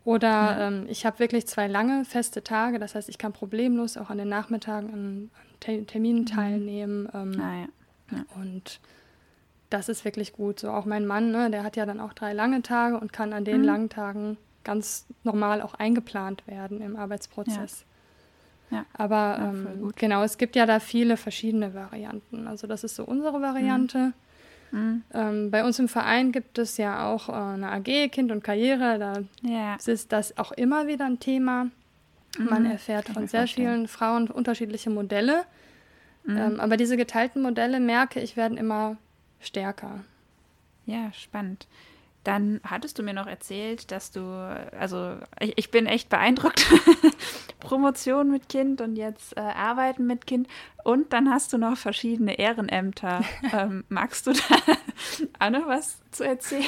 Oder 0.08 0.30
ja. 0.30 0.68
ähm, 0.70 0.86
ich 0.88 1.06
habe 1.06 1.20
wirklich 1.20 1.48
zwei 1.48 1.68
lange 1.68 2.06
feste 2.06 2.42
Tage, 2.42 2.80
das 2.80 2.96
heißt, 2.96 3.10
ich 3.10 3.18
kann 3.18 3.34
problemlos 3.34 3.98
auch 3.98 4.10
an 4.10 4.18
den 4.18 4.30
Nachmittagen 4.30 4.94
an, 4.94 5.32
an 5.68 5.86
Terminen 5.86 6.22
mhm. 6.22 6.26
teilnehmen. 6.28 7.10
Ähm, 7.14 7.42
ah, 7.42 7.60
ja. 7.60 7.68
Ja. 8.12 8.42
Und 8.42 8.80
das 9.70 9.90
ist 9.90 10.06
wirklich 10.06 10.32
gut. 10.32 10.62
So 10.62 10.72
auch 10.72 10.86
mein 10.86 11.06
Mann, 11.06 11.32
ne, 11.32 11.52
der 11.52 11.62
hat 11.66 11.76
ja 11.76 11.86
dann 11.86 12.00
auch 12.00 12.14
drei 12.14 12.32
lange 12.32 12.62
Tage 12.62 12.98
und 12.98 13.12
kann 13.12 13.34
an 13.34 13.44
den 13.44 13.58
mhm. 13.58 13.66
langen 13.66 13.90
Tagen 13.90 14.38
ganz 14.64 15.08
normal 15.26 15.62
auch 15.62 15.74
eingeplant 15.74 16.48
werden 16.48 16.80
im 16.80 16.96
Arbeitsprozess. 16.96 17.84
Ja. 18.72 18.86
Aber 18.94 19.40
ähm, 19.42 19.92
genau, 19.98 20.24
es 20.24 20.38
gibt 20.38 20.56
ja 20.56 20.66
da 20.66 20.80
viele 20.80 21.18
verschiedene 21.18 21.74
Varianten. 21.74 22.48
Also 22.48 22.66
das 22.66 22.86
ist 22.86 22.96
so 22.96 23.04
unsere 23.04 23.42
Variante. 23.42 23.98
Mhm. 23.98 24.14
Mhm. 24.72 25.04
Ähm, 25.14 25.52
bei 25.52 25.64
uns 25.64 25.80
im 25.80 25.88
Verein 25.88 26.32
gibt 26.32 26.58
es 26.58 26.78
ja 26.78 27.08
auch 27.08 27.30
äh, 27.30 27.32
eine 27.32 27.72
AG, 27.72 28.10
Kind 28.12 28.32
und 28.32 28.44
Karriere. 28.44 29.00
Da 29.00 29.14
ja. 29.42 29.76
ist 29.76 30.12
das 30.12 30.38
auch 30.38 30.52
immer 30.52 30.88
wieder 30.88 31.06
ein 31.06 31.20
Thema. 31.20 31.66
Mhm. 32.38 32.46
Man 32.46 32.66
erfährt 32.66 33.10
von 33.10 33.28
sehr 33.28 33.48
vielen 33.48 33.88
Frauen 33.88 34.30
unterschiedliche 34.30 34.90
Modelle. 34.90 35.44
Mhm. 36.26 36.38
Ähm, 36.38 36.60
aber 36.60 36.78
diese 36.78 36.98
geteilten 36.98 37.42
Modelle, 37.42 37.80
merke 37.80 38.20
ich, 38.20 38.36
werden 38.36 38.58
immer 38.58 38.98
stärker. 39.40 40.04
Ja, 40.86 41.12
spannend. 41.14 41.68
Dann 42.28 42.60
hattest 42.66 43.00
du 43.00 43.04
mir 43.04 43.14
noch 43.14 43.26
erzählt, 43.26 43.90
dass 43.90 44.12
du, 44.12 44.20
also 44.78 45.16
ich, 45.40 45.54
ich 45.56 45.72
bin 45.72 45.86
echt 45.86 46.10
beeindruckt, 46.10 46.66
Promotion 47.62 48.30
mit 48.30 48.50
Kind 48.50 48.82
und 48.82 48.98
jetzt 48.98 49.38
äh, 49.38 49.40
Arbeiten 49.40 50.06
mit 50.06 50.28
Kind. 50.28 50.50
Und 50.84 51.14
dann 51.14 51.30
hast 51.30 51.54
du 51.54 51.58
noch 51.58 51.78
verschiedene 51.78 52.38
Ehrenämter. 52.38 53.24
ähm, 53.54 53.86
magst 53.88 54.28
du 54.28 54.34
da 54.34 54.40
auch 55.40 55.52
noch 55.52 55.68
was 55.68 56.02
zu 56.12 56.26
erzählen? 56.26 56.66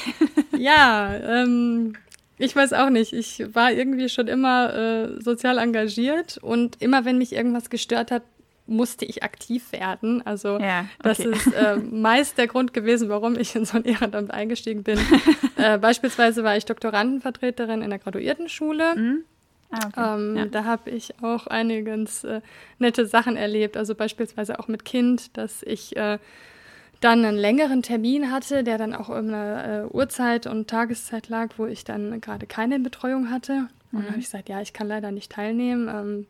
ja, 0.57 1.13
ähm, 1.13 1.97
ich 2.37 2.55
weiß 2.55 2.71
auch 2.71 2.89
nicht. 2.89 3.11
Ich 3.11 3.53
war 3.53 3.73
irgendwie 3.73 4.07
schon 4.07 4.29
immer 4.29 4.73
äh, 4.73 5.21
sozial 5.21 5.57
engagiert 5.57 6.37
und 6.37 6.81
immer 6.81 7.03
wenn 7.03 7.17
mich 7.17 7.33
irgendwas 7.33 7.69
gestört 7.69 8.11
hat, 8.11 8.23
musste 8.69 9.05
ich 9.05 9.23
aktiv 9.23 9.71
werden. 9.71 10.25
Also 10.25 10.59
ja, 10.59 10.81
okay. 10.81 10.87
das 11.03 11.19
ist 11.19 11.53
äh, 11.53 11.75
meist 11.91 12.37
der 12.37 12.47
Grund 12.47 12.73
gewesen, 12.73 13.09
warum 13.09 13.37
ich 13.37 13.55
in 13.55 13.65
so 13.65 13.77
ein 13.77 13.85
Ehrenamt 13.85 14.31
eingestiegen 14.31 14.83
bin. 14.83 14.99
äh, 15.57 15.77
beispielsweise 15.77 16.43
war 16.43 16.55
ich 16.55 16.65
Doktorandenvertreterin 16.65 17.81
in 17.81 17.89
der 17.89 17.99
Graduiertenschule. 17.99 18.95
Mhm. 18.95 19.23
Ah, 19.71 19.87
okay. 19.87 20.15
ähm, 20.15 20.35
ja. 20.37 20.45
Da 20.45 20.63
habe 20.63 20.89
ich 20.89 21.21
auch 21.21 21.47
einige 21.47 21.83
ganz 21.83 22.23
äh, 22.23 22.41
nette 22.79 23.05
Sachen 23.05 23.35
erlebt. 23.35 23.77
Also 23.77 23.95
beispielsweise 23.95 24.59
auch 24.59 24.67
mit 24.67 24.85
Kind, 24.85 25.37
dass 25.37 25.61
ich 25.63 25.95
äh, 25.95 26.17
dann 27.01 27.23
einen 27.23 27.37
längeren 27.37 27.81
Termin 27.81 28.31
hatte, 28.31 28.63
der 28.63 28.77
dann 28.77 28.93
auch 28.93 29.09
um 29.09 29.15
eine 29.15 29.87
äh, 29.91 29.95
Uhrzeit 29.95 30.47
und 30.47 30.69
Tageszeit 30.69 31.29
lag, 31.29 31.49
wo 31.57 31.65
ich 31.65 31.83
dann 31.83 32.19
gerade 32.19 32.45
keine 32.45 32.79
Betreuung 32.79 33.29
hatte. 33.29 33.67
Und 33.91 33.99
mhm. 33.99 34.03
dann 34.03 34.07
habe 34.07 34.19
ich 34.19 34.25
gesagt, 34.25 34.49
ja, 34.49 34.59
ich 34.61 34.73
kann 34.73 34.87
leider 34.87 35.11
nicht 35.11 35.31
teilnehmen. 35.31 35.87
Ähm, 35.87 36.27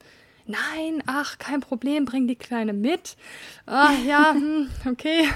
nein, 0.50 1.04
ach, 1.06 1.38
kein 1.38 1.62
Problem, 1.62 2.06
bring 2.06 2.28
die 2.28 2.36
Kleine 2.36 2.74
mit. 2.74 3.16
Ach 3.66 3.94
ja, 4.06 4.32
hm, 4.34 4.70
okay. 4.86 5.30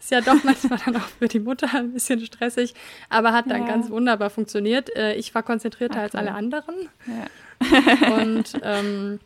Ist 0.00 0.10
ja 0.10 0.20
doch 0.20 0.42
manchmal 0.42 0.80
dann 0.84 0.96
auch 0.96 1.08
für 1.18 1.28
die 1.28 1.38
Mutter 1.38 1.68
ein 1.74 1.92
bisschen 1.92 2.24
stressig, 2.24 2.74
aber 3.08 3.32
hat 3.32 3.50
dann 3.50 3.62
ja. 3.62 3.68
ganz 3.68 3.88
wunderbar 3.88 4.30
funktioniert. 4.30 4.94
Äh, 4.96 5.14
ich 5.14 5.34
war 5.34 5.42
konzentrierter 5.42 5.98
ach, 5.98 6.02
als 6.02 6.14
alle 6.14 6.32
anderen. 6.32 6.74
Ja. 7.06 8.16
und 8.16 8.52
ähm, 8.62 9.20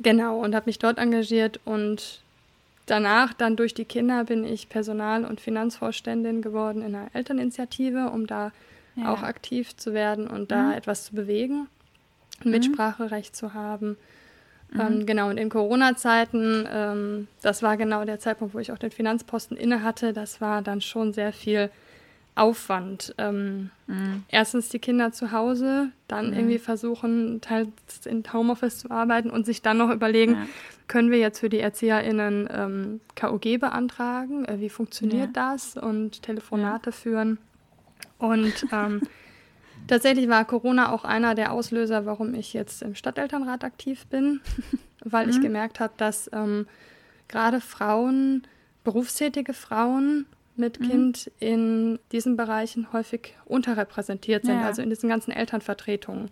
genau, 0.00 0.40
und 0.40 0.54
habe 0.54 0.66
mich 0.66 0.80
dort 0.80 0.98
engagiert 0.98 1.60
und 1.64 2.20
danach 2.86 3.32
dann 3.32 3.56
durch 3.56 3.74
die 3.74 3.84
Kinder 3.84 4.24
bin 4.24 4.44
ich 4.44 4.68
Personal- 4.68 5.24
und 5.24 5.40
Finanzvorständin 5.40 6.42
geworden 6.42 6.82
in 6.82 6.94
einer 6.96 7.14
Elterninitiative, 7.14 8.10
um 8.10 8.26
da 8.26 8.50
ja. 8.96 9.12
auch 9.12 9.22
aktiv 9.22 9.76
zu 9.76 9.94
werden 9.94 10.26
und 10.26 10.50
da 10.50 10.64
mhm. 10.64 10.72
etwas 10.72 11.04
zu 11.04 11.14
bewegen, 11.14 11.68
mhm. 12.42 12.50
Mitspracherecht 12.50 13.36
zu 13.36 13.54
haben. 13.54 13.96
Mhm. 14.72 14.80
Ähm, 14.80 15.06
genau, 15.06 15.28
und 15.28 15.38
in 15.38 15.48
Corona-Zeiten, 15.48 16.66
ähm, 16.70 17.28
das 17.42 17.62
war 17.62 17.76
genau 17.76 18.04
der 18.04 18.18
Zeitpunkt, 18.18 18.54
wo 18.54 18.58
ich 18.58 18.72
auch 18.72 18.78
den 18.78 18.90
Finanzposten 18.90 19.56
inne 19.56 19.82
hatte, 19.82 20.12
das 20.12 20.40
war 20.40 20.62
dann 20.62 20.80
schon 20.80 21.12
sehr 21.12 21.32
viel 21.32 21.70
Aufwand. 22.34 23.14
Ähm, 23.18 23.70
mhm. 23.86 24.24
Erstens 24.28 24.70
die 24.70 24.78
Kinder 24.78 25.12
zu 25.12 25.32
Hause, 25.32 25.90
dann 26.08 26.28
mhm. 26.28 26.34
irgendwie 26.34 26.58
versuchen, 26.58 27.40
teils 27.42 27.68
in 28.06 28.24
Homeoffice 28.32 28.78
zu 28.78 28.90
arbeiten 28.90 29.30
und 29.30 29.44
sich 29.44 29.60
dann 29.60 29.76
noch 29.76 29.90
überlegen, 29.90 30.32
ja. 30.32 30.46
können 30.88 31.10
wir 31.10 31.18
jetzt 31.18 31.40
für 31.40 31.50
die 31.50 31.58
ErzieherInnen 31.58 32.48
ähm, 32.50 33.00
KOG 33.20 33.60
beantragen? 33.60 34.46
Äh, 34.46 34.60
wie 34.60 34.70
funktioniert 34.70 35.36
ja. 35.36 35.52
das? 35.52 35.76
Und 35.76 36.22
Telefonate 36.22 36.90
ja. 36.90 36.92
führen. 36.92 37.38
Und 38.18 38.66
ähm, 38.72 39.02
Tatsächlich 39.86 40.28
war 40.28 40.44
Corona 40.44 40.92
auch 40.92 41.04
einer 41.04 41.34
der 41.34 41.52
Auslöser, 41.52 42.06
warum 42.06 42.34
ich 42.34 42.52
jetzt 42.52 42.82
im 42.82 42.94
Stadtelternrat 42.94 43.64
aktiv 43.64 44.06
bin, 44.06 44.40
weil 45.04 45.26
mhm. 45.26 45.32
ich 45.32 45.40
gemerkt 45.40 45.80
habe, 45.80 45.94
dass 45.96 46.30
ähm, 46.32 46.66
gerade 47.28 47.60
Frauen, 47.60 48.46
berufstätige 48.84 49.54
Frauen 49.54 50.26
mit 50.56 50.80
mhm. 50.80 50.88
Kind 50.88 51.30
in 51.38 51.98
diesen 52.12 52.36
Bereichen 52.36 52.92
häufig 52.92 53.34
unterrepräsentiert 53.44 54.44
sind, 54.44 54.60
ja. 54.60 54.66
also 54.66 54.82
in 54.82 54.90
diesen 54.90 55.08
ganzen 55.08 55.32
Elternvertretungen. 55.32 56.30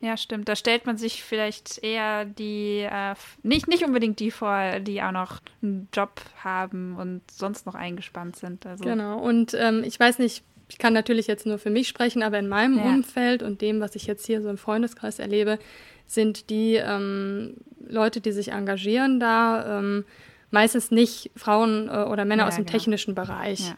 Ja, 0.00 0.18
stimmt. 0.18 0.48
Da 0.48 0.56
stellt 0.56 0.84
man 0.84 0.98
sich 0.98 1.22
vielleicht 1.22 1.82
eher 1.82 2.26
die, 2.26 2.80
äh, 2.80 3.14
nicht, 3.42 3.68
nicht 3.68 3.84
unbedingt 3.84 4.20
die 4.20 4.30
vor, 4.30 4.80
die 4.80 5.02
auch 5.02 5.12
noch 5.12 5.40
einen 5.62 5.88
Job 5.94 6.20
haben 6.42 6.96
und 6.96 7.22
sonst 7.30 7.64
noch 7.64 7.74
eingespannt 7.74 8.36
sind. 8.36 8.66
Also. 8.66 8.84
Genau. 8.84 9.18
Und 9.18 9.54
ähm, 9.54 9.82
ich 9.82 9.98
weiß 9.98 10.18
nicht, 10.18 10.44
ich 10.68 10.78
kann 10.78 10.92
natürlich 10.92 11.26
jetzt 11.26 11.46
nur 11.46 11.58
für 11.58 11.70
mich 11.70 11.88
sprechen, 11.88 12.22
aber 12.22 12.38
in 12.38 12.48
meinem 12.48 12.78
ja. 12.78 12.84
Umfeld 12.84 13.42
und 13.42 13.60
dem, 13.60 13.80
was 13.80 13.94
ich 13.96 14.06
jetzt 14.06 14.26
hier 14.26 14.40
so 14.40 14.48
im 14.48 14.58
Freundeskreis 14.58 15.18
erlebe, 15.18 15.58
sind 16.06 16.50
die 16.50 16.74
ähm, 16.74 17.54
Leute, 17.86 18.20
die 18.20 18.32
sich 18.32 18.52
engagieren, 18.52 19.20
da 19.20 19.78
ähm, 19.78 20.04
meistens 20.50 20.90
nicht 20.90 21.30
Frauen 21.36 21.88
äh, 21.88 22.04
oder 22.04 22.24
Männer 22.24 22.44
ja, 22.44 22.48
aus 22.48 22.56
dem 22.56 22.64
genau. 22.64 22.78
technischen 22.78 23.14
Bereich. 23.14 23.68
Ja. 23.68 23.76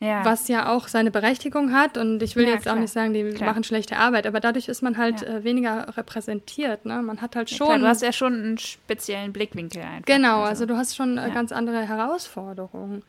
Ja. 0.00 0.24
Was 0.24 0.48
ja 0.48 0.74
auch 0.74 0.88
seine 0.88 1.10
Berechtigung 1.10 1.72
hat. 1.72 1.96
Und 1.96 2.22
ich 2.22 2.34
will 2.34 2.44
ja, 2.44 2.54
jetzt 2.54 2.64
klar. 2.64 2.74
auch 2.74 2.80
nicht 2.80 2.92
sagen, 2.92 3.14
die 3.14 3.30
klar. 3.30 3.50
machen 3.50 3.62
schlechte 3.64 3.96
Arbeit, 3.96 4.26
aber 4.26 4.40
dadurch 4.40 4.68
ist 4.68 4.82
man 4.82 4.98
halt 4.98 5.22
ja. 5.22 5.28
äh, 5.28 5.44
weniger 5.44 5.96
repräsentiert. 5.96 6.84
Ne? 6.84 7.00
Man 7.00 7.22
hat 7.22 7.36
halt 7.36 7.48
schon. 7.48 7.68
Klar, 7.68 7.78
du 7.78 7.86
hast 7.86 8.02
ja 8.02 8.12
schon 8.12 8.34
einen 8.34 8.58
speziellen 8.58 9.32
Blickwinkel 9.32 9.80
einfach. 9.80 10.04
Genau, 10.04 10.40
also, 10.40 10.48
also 10.48 10.66
du 10.66 10.76
hast 10.76 10.96
schon 10.96 11.16
äh, 11.16 11.30
ganz 11.32 11.52
andere 11.52 11.86
Herausforderungen, 11.86 13.02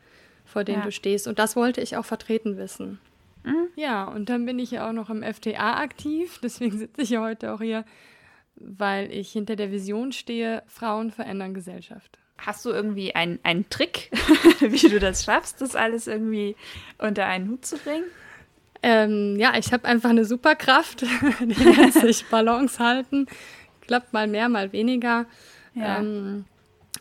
vor 0.46 0.64
denen 0.64 0.84
du 0.84 0.92
stehst. 0.92 1.26
Und 1.26 1.38
das 1.38 1.56
wollte 1.56 1.80
ich 1.80 1.96
auch 1.96 2.04
vertreten 2.04 2.56
wissen. 2.56 3.00
Mhm. 3.46 3.68
Ja, 3.76 4.04
und 4.04 4.28
dann 4.28 4.44
bin 4.44 4.58
ich 4.58 4.72
ja 4.72 4.88
auch 4.88 4.92
noch 4.92 5.08
im 5.08 5.22
FTA 5.22 5.78
aktiv. 5.78 6.40
Deswegen 6.42 6.76
sitze 6.76 7.02
ich 7.02 7.10
ja 7.10 7.22
heute 7.22 7.54
auch 7.54 7.60
hier, 7.60 7.84
weil 8.56 9.10
ich 9.12 9.30
hinter 9.30 9.56
der 9.56 9.70
Vision 9.70 10.12
stehe, 10.12 10.62
Frauen 10.66 11.12
verändern 11.12 11.54
Gesellschaft. 11.54 12.18
Hast 12.38 12.64
du 12.64 12.70
irgendwie 12.70 13.14
einen, 13.14 13.38
einen 13.44 13.68
Trick, 13.70 14.10
wie 14.60 14.88
du 14.88 14.98
das 14.98 15.24
schaffst, 15.24 15.60
das 15.60 15.76
alles 15.76 16.06
irgendwie 16.06 16.56
unter 16.98 17.24
einen 17.24 17.48
Hut 17.48 17.64
zu 17.64 17.78
bringen? 17.78 18.04
Ähm, 18.82 19.36
ja, 19.38 19.54
ich 19.56 19.72
habe 19.72 19.86
einfach 19.86 20.10
eine 20.10 20.24
Superkraft, 20.24 21.02
die 21.40 21.64
nennt 21.64 21.94
sich 21.94 22.26
Balance 22.30 22.78
halten. 22.78 23.26
Klappt 23.80 24.12
mal 24.12 24.26
mehr, 24.26 24.48
mal 24.48 24.72
weniger. 24.72 25.26
Ja. 25.74 26.00
Ähm, 26.00 26.44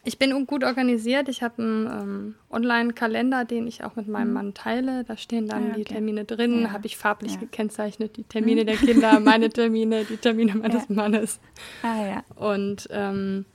ich 0.06 0.20
bin 0.20 0.46
gut 0.46 0.63
organisiert. 0.63 1.28
Ich 1.30 1.44
habe 1.44 1.62
einen 1.62 1.86
ähm, 1.88 2.36
Online-Kalender, 2.50 3.44
den 3.44 3.68
ich 3.68 3.84
auch 3.84 3.96
mit 3.96 4.08
meinem 4.08 4.28
mhm. 4.28 4.34
Mann 4.34 4.54
teile. 4.54 5.04
Da 5.04 5.18
stehen 5.18 5.48
dann 5.48 5.63
ah, 5.63 5.68
okay. 5.72 5.76
die 5.78 5.84
Termine 5.86 6.26
drin. 6.26 6.62
Ja. 6.62 6.72
Habe 6.72 6.86
ich 6.86 6.96
farblich 6.96 7.34
ja. 7.34 7.39
gekennzeichnet. 7.39 8.15
Die 8.15 8.24
Termine 8.24 8.62
mhm. 8.62 8.68
der 8.68 8.76
Kinder, 8.78 9.20
meine 9.22 9.50
Termine, 9.50 10.06
die 10.06 10.18
Termine 10.18 10.56
meines 10.56 10.88
ja. 10.88 10.96
Mannes. 10.96 11.39
Ah, 11.82 12.06
ja. 12.06 12.24
Und 12.36 12.88
ähm, 12.91 13.46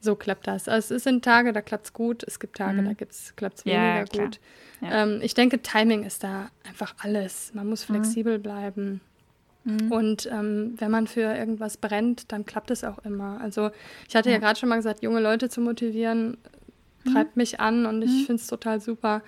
so 0.00 0.16
klappt 0.16 0.46
das. 0.46 0.68
Also 0.68 0.94
es 0.94 1.04
sind 1.04 1.24
Tage, 1.24 1.52
da 1.52 1.60
klappt 1.60 1.86
es 1.86 1.92
gut. 1.92 2.24
Es 2.24 2.40
gibt 2.40 2.56
Tage, 2.56 2.80
mhm. 2.82 2.86
da 2.86 2.94
klappt 3.36 3.58
es 3.58 3.64
weniger 3.66 4.04
gut. 4.06 4.40
Ähm, 4.82 5.20
ich 5.22 5.34
denke, 5.34 5.60
Timing 5.60 6.04
ist 6.04 6.24
da 6.24 6.50
einfach 6.64 6.94
alles. 6.98 7.52
Man 7.54 7.68
muss 7.68 7.88
mhm. 7.88 7.94
flexibel 7.94 8.38
bleiben. 8.38 9.00
Mhm. 9.64 9.92
Und 9.92 10.28
ähm, 10.30 10.74
wenn 10.78 10.90
man 10.90 11.06
für 11.06 11.20
irgendwas 11.20 11.76
brennt, 11.76 12.32
dann 12.32 12.44
klappt 12.44 12.70
es 12.70 12.84
auch 12.84 12.98
immer. 13.04 13.40
Also 13.40 13.70
ich 14.08 14.16
hatte 14.16 14.28
ja, 14.28 14.34
ja 14.34 14.40
gerade 14.40 14.58
schon 14.58 14.68
mal 14.68 14.76
gesagt, 14.76 15.02
junge 15.02 15.20
Leute 15.20 15.48
zu 15.48 15.60
motivieren, 15.60 16.36
mhm. 17.04 17.12
treibt 17.12 17.36
mich 17.36 17.60
an 17.60 17.86
und 17.86 18.02
ich 18.02 18.10
mhm. 18.10 18.26
finde 18.26 18.42
es 18.42 18.46
total 18.46 18.80
super. 18.80 19.22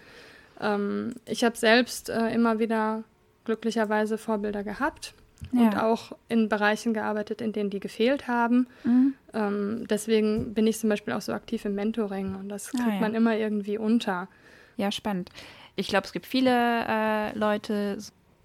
Ähm, 0.61 1.14
ich 1.27 1.44
habe 1.44 1.57
selbst 1.57 2.09
äh, 2.09 2.29
immer 2.29 2.59
wieder 2.59 3.05
glücklicherweise 3.44 4.18
Vorbilder 4.18 4.64
gehabt 4.64 5.14
ja. 5.53 5.61
und 5.61 5.77
auch 5.77 6.12
in 6.29 6.49
Bereichen 6.49 6.94
gearbeitet, 6.94 7.40
in 7.40 7.53
denen 7.53 7.70
die 7.70 7.81
gefehlt 7.81 8.27
haben. 8.27 8.66
Mhm. 8.85 9.14
Ähm, 9.33 9.87
deswegen 9.88 10.55
bin 10.55 10.66
ich 10.66 10.79
zum 10.79 10.90
Beispiel 10.90 11.14
auch 11.14 11.20
so 11.20 11.33
aktiv 11.33 11.64
im 11.64 11.75
Mentoring 11.75 12.35
und 12.35 12.49
das 12.49 12.68
ah, 12.68 12.70
kriegt 12.70 12.88
ah, 12.88 12.94
ja. 12.94 13.01
man 13.01 13.14
immer 13.14 13.37
irgendwie 13.37 13.79
unter. 13.79 14.29
Ja, 14.77 14.90
spannend. 14.90 15.31
Ich 15.77 15.88
glaube, 15.88 16.07
es 16.07 16.12
gibt 16.12 16.27
viele 16.27 16.51
äh, 16.88 17.37
Leute, 17.37 17.99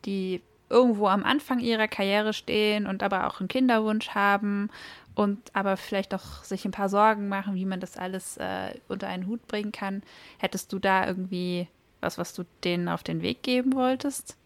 die 0.06 0.42
irgendwo 0.70 1.08
am 1.08 1.24
Anfang 1.24 1.60
ihrer 1.60 1.88
Karriere 1.88 2.34
stehen 2.34 2.88
und 2.88 3.04
aber 3.04 3.28
auch 3.28 3.40
einen 3.40 3.48
Kinderwunsch 3.48 4.10
haben 4.10 4.70
und 5.16 5.40
aber 5.54 5.78
vielleicht 5.78 6.14
auch 6.14 6.44
sich 6.44 6.66
ein 6.66 6.72
paar 6.72 6.90
Sorgen 6.90 7.28
machen, 7.28 7.56
wie 7.56 7.66
man 7.66 7.80
das 7.80 7.98
alles 7.98 8.38
äh, 8.38 8.74
unter 8.88 9.08
einen 9.08 9.28
Hut 9.28 9.48
bringen 9.48 9.72
kann. 9.72 10.04
Hättest 10.38 10.72
du 10.72 10.80
da 10.80 11.08
irgendwie 11.08 11.68
was, 12.02 12.18
was 12.18 12.34
du 12.34 12.44
denen 12.64 12.88
auf 12.88 13.04
den 13.04 13.22
Weg 13.22 13.44
geben 13.44 13.74
wolltest? 13.74 14.38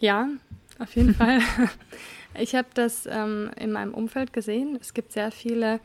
Ja, 0.00 0.28
auf 0.78 0.94
jeden 0.96 1.14
Fall. 1.14 1.40
Ich 2.34 2.54
habe 2.54 2.68
das 2.74 3.06
ähm, 3.10 3.50
in 3.56 3.72
meinem 3.72 3.94
Umfeld 3.94 4.32
gesehen. 4.32 4.78
Es 4.80 4.94
gibt 4.94 5.12
sehr 5.12 5.32
viele, 5.32 5.80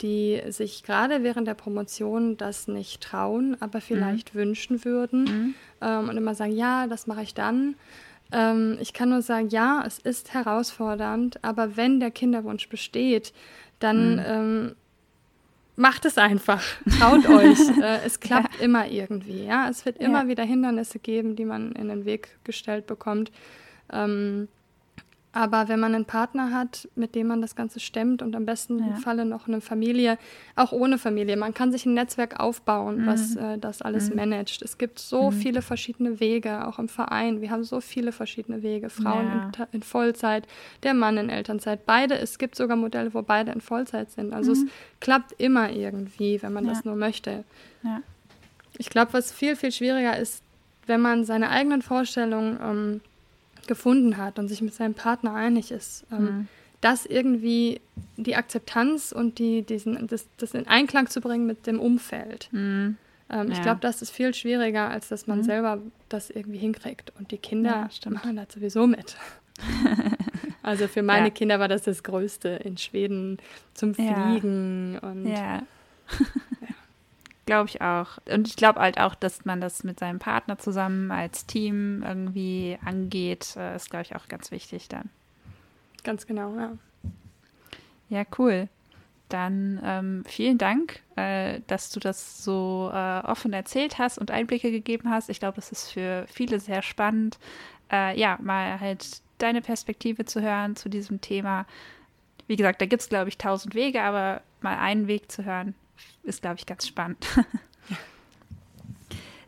die 0.00 0.40
sich 0.48 0.82
gerade 0.82 1.22
während 1.22 1.46
der 1.46 1.54
Promotion 1.54 2.36
das 2.36 2.66
nicht 2.66 3.02
trauen, 3.02 3.56
aber 3.60 3.80
vielleicht 3.80 4.34
mhm. 4.34 4.38
wünschen 4.38 4.84
würden 4.84 5.24
mhm. 5.24 5.54
ähm, 5.80 6.08
und 6.08 6.16
immer 6.16 6.34
sagen, 6.34 6.56
ja, 6.56 6.86
das 6.86 7.06
mache 7.06 7.22
ich 7.22 7.34
dann. 7.34 7.76
Ähm, 8.32 8.78
ich 8.80 8.92
kann 8.92 9.10
nur 9.10 9.22
sagen, 9.22 9.48
ja, 9.48 9.84
es 9.86 9.98
ist 9.98 10.34
herausfordernd, 10.34 11.42
aber 11.44 11.76
wenn 11.76 12.00
der 12.00 12.10
Kinderwunsch 12.10 12.68
besteht, 12.68 13.32
dann 13.78 14.14
mhm. 14.14 14.22
ähm, 14.26 14.76
macht 15.76 16.04
es 16.04 16.18
einfach. 16.18 16.62
Traut 16.98 17.28
euch. 17.28 17.58
Äh, 17.82 18.04
es 18.04 18.20
klappt 18.20 18.56
ja. 18.58 18.64
immer 18.64 18.86
irgendwie. 18.86 19.44
Ja, 19.44 19.68
es 19.68 19.84
wird 19.84 19.98
immer 19.98 20.22
ja. 20.22 20.28
wieder 20.28 20.44
Hindernisse 20.44 20.98
geben, 20.98 21.36
die 21.36 21.44
man 21.44 21.72
in 21.72 21.88
den 21.88 22.04
Weg 22.04 22.38
gestellt 22.44 22.86
bekommt. 22.86 23.32
Ähm, 23.92 24.48
aber 25.32 25.68
wenn 25.68 25.80
man 25.80 25.94
einen 25.94 26.04
Partner 26.04 26.52
hat, 26.52 26.88
mit 26.94 27.14
dem 27.14 27.26
man 27.26 27.40
das 27.40 27.56
Ganze 27.56 27.80
stemmt 27.80 28.20
und 28.20 28.36
am 28.36 28.44
besten 28.44 28.78
ja. 28.78 28.96
Falle 28.96 29.24
noch 29.24 29.48
eine 29.48 29.62
Familie, 29.62 30.18
auch 30.56 30.72
ohne 30.72 30.98
Familie, 30.98 31.38
man 31.38 31.54
kann 31.54 31.72
sich 31.72 31.86
ein 31.86 31.94
Netzwerk 31.94 32.38
aufbauen, 32.38 33.02
mhm. 33.02 33.06
was 33.06 33.36
äh, 33.36 33.56
das 33.56 33.80
alles 33.80 34.10
mhm. 34.10 34.16
managt. 34.16 34.60
Es 34.60 34.76
gibt 34.76 34.98
so 34.98 35.30
mhm. 35.30 35.34
viele 35.34 35.62
verschiedene 35.62 36.20
Wege, 36.20 36.66
auch 36.66 36.78
im 36.78 36.88
Verein. 36.88 37.40
Wir 37.40 37.50
haben 37.50 37.64
so 37.64 37.80
viele 37.80 38.12
verschiedene 38.12 38.62
Wege. 38.62 38.90
Frauen 38.90 39.26
ja. 39.26 39.50
in, 39.64 39.80
in, 39.80 39.82
Vollzeit, 39.82 40.46
der 40.82 40.92
Mann 40.92 41.16
in 41.16 41.30
Elternzeit. 41.30 41.86
Beide, 41.86 42.18
es 42.18 42.36
gibt 42.36 42.54
sogar 42.54 42.76
Modelle, 42.76 43.14
wo 43.14 43.22
beide 43.22 43.52
in 43.52 43.62
Vollzeit 43.62 44.10
sind. 44.10 44.34
Also 44.34 44.52
es 44.52 44.64
mhm. 44.64 44.70
klappt 45.00 45.40
immer 45.40 45.70
irgendwie, 45.70 46.42
wenn 46.42 46.52
man 46.52 46.66
ja. 46.66 46.72
das 46.72 46.84
nur 46.84 46.96
möchte. 46.96 47.44
Ich 48.76 48.90
glaube, 48.90 49.14
was 49.14 49.32
viel, 49.32 49.56
viel 49.56 49.72
schwieriger 49.72 50.16
ist, 50.16 50.42
wenn 50.86 51.00
man 51.00 51.24
seine 51.24 51.50
eigenen 51.50 51.80
Vorstellungen 51.80 52.58
ähm, 52.62 53.00
gefunden 53.66 54.16
hat 54.16 54.38
und 54.38 54.48
sich 54.48 54.62
mit 54.62 54.74
seinem 54.74 54.94
Partner 54.94 55.34
einig 55.34 55.70
ist, 55.70 56.04
ähm, 56.10 56.24
mhm. 56.24 56.48
das 56.80 57.06
irgendwie 57.06 57.80
die 58.16 58.36
Akzeptanz 58.36 59.12
und 59.12 59.38
die, 59.38 59.62
diesen, 59.62 60.06
das, 60.06 60.26
das 60.36 60.54
in 60.54 60.66
Einklang 60.66 61.08
zu 61.08 61.20
bringen 61.20 61.46
mit 61.46 61.66
dem 61.66 61.80
Umfeld. 61.80 62.48
Mhm. 62.52 62.96
Ähm, 63.30 63.48
ja. 63.48 63.52
Ich 63.54 63.62
glaube, 63.62 63.80
das 63.80 64.02
ist 64.02 64.10
viel 64.10 64.34
schwieriger, 64.34 64.90
als 64.90 65.08
dass 65.08 65.26
man 65.26 65.38
mhm. 65.38 65.44
selber 65.44 65.78
das 66.08 66.30
irgendwie 66.30 66.58
hinkriegt. 66.58 67.12
Und 67.18 67.30
die 67.30 67.38
Kinder 67.38 67.88
ja, 67.90 68.10
machen 68.10 68.36
das 68.36 68.52
sowieso 68.52 68.86
mit. 68.86 69.16
also 70.62 70.86
für 70.88 71.02
meine 71.02 71.28
ja. 71.28 71.30
Kinder 71.30 71.58
war 71.58 71.68
das 71.68 71.82
das 71.82 72.02
Größte 72.02 72.48
in 72.48 72.76
Schweden 72.76 73.38
zum 73.74 73.94
Fliegen 73.94 74.98
und 74.98 75.26
ja. 75.26 75.62
Glaube 77.52 77.68
ich 77.68 77.82
auch. 77.82 78.16
Und 78.32 78.48
ich 78.48 78.56
glaube 78.56 78.80
halt 78.80 78.98
auch, 78.98 79.14
dass 79.14 79.44
man 79.44 79.60
das 79.60 79.84
mit 79.84 80.00
seinem 80.00 80.18
Partner 80.18 80.56
zusammen 80.56 81.10
als 81.10 81.44
Team 81.44 82.02
irgendwie 82.02 82.78
angeht, 82.82 83.56
äh, 83.58 83.76
ist, 83.76 83.90
glaube 83.90 84.06
ich, 84.06 84.16
auch 84.16 84.26
ganz 84.28 84.50
wichtig 84.50 84.88
dann. 84.88 85.10
Ganz 86.02 86.26
genau, 86.26 86.56
ja. 86.56 86.72
Ja, 88.08 88.24
cool. 88.38 88.70
Dann 89.28 89.78
ähm, 89.84 90.24
vielen 90.26 90.56
Dank, 90.56 91.00
äh, 91.16 91.60
dass 91.66 91.90
du 91.90 92.00
das 92.00 92.42
so 92.42 92.90
äh, 92.90 93.20
offen 93.20 93.52
erzählt 93.52 93.98
hast 93.98 94.16
und 94.16 94.30
Einblicke 94.30 94.70
gegeben 94.70 95.10
hast. 95.10 95.28
Ich 95.28 95.38
glaube, 95.38 95.56
das 95.56 95.72
ist 95.72 95.90
für 95.90 96.24
viele 96.28 96.58
sehr 96.58 96.80
spannend, 96.80 97.38
äh, 97.92 98.18
ja, 98.18 98.38
mal 98.40 98.80
halt 98.80 99.20
deine 99.36 99.60
Perspektive 99.60 100.24
zu 100.24 100.40
hören 100.40 100.74
zu 100.74 100.88
diesem 100.88 101.20
Thema. 101.20 101.66
Wie 102.46 102.56
gesagt, 102.56 102.80
da 102.80 102.86
gibt 102.86 103.02
es, 103.02 103.10
glaube 103.10 103.28
ich, 103.28 103.36
tausend 103.36 103.74
Wege, 103.74 104.00
aber 104.00 104.40
mal 104.62 104.78
einen 104.78 105.06
Weg 105.06 105.30
zu 105.30 105.44
hören, 105.44 105.74
ist, 106.22 106.42
glaube 106.42 106.56
ich, 106.58 106.66
ganz 106.66 106.86
spannend. 106.86 107.26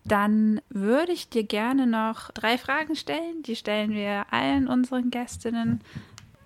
Dann 0.04 0.60
würde 0.68 1.12
ich 1.12 1.30
dir 1.30 1.44
gerne 1.44 1.86
noch 1.86 2.30
drei 2.32 2.58
Fragen 2.58 2.94
stellen. 2.94 3.42
Die 3.42 3.56
stellen 3.56 3.92
wir 3.92 4.26
allen 4.30 4.68
unseren 4.68 5.10
Gästinnen, 5.10 5.80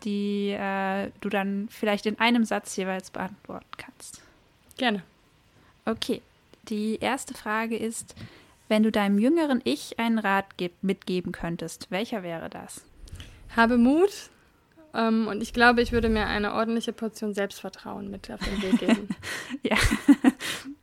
die 0.05 0.51
äh, 0.51 1.11
du 1.21 1.29
dann 1.29 1.69
vielleicht 1.69 2.07
in 2.07 2.21
einem 2.21 2.45
Satz 2.45 2.77
jeweils 2.77 3.11
beantworten 3.11 3.67
kannst. 3.77 4.23
Gerne. 4.77 5.03
Okay. 5.85 6.23
Die 6.69 6.99
erste 7.01 7.35
Frage 7.35 7.77
ist, 7.77 8.15
wenn 8.69 8.83
du 8.83 8.93
deinem 8.93 9.19
jüngeren 9.19 9.61
Ich 9.65 9.99
einen 9.99 10.19
Rat 10.19 10.47
mitgeben 10.83 11.33
könntest, 11.33 11.91
welcher 11.91 12.23
wäre 12.23 12.51
das? 12.51 12.85
Habe 13.57 13.79
Mut, 13.79 14.31
ähm, 14.95 15.29
und 15.29 15.43
ich 15.43 15.53
glaube, 15.53 15.83
ich 15.83 15.93
würde 15.93 16.09
mir 16.09 16.27
eine 16.27 16.55
ordentliche 16.55 16.93
Portion 16.93 17.35
Selbstvertrauen 17.35 18.11
mit 18.11 18.31
auf 18.31 18.41
den 18.41 18.63
Weg 18.63 18.79
geben. 18.79 19.09
ja. 19.63 19.77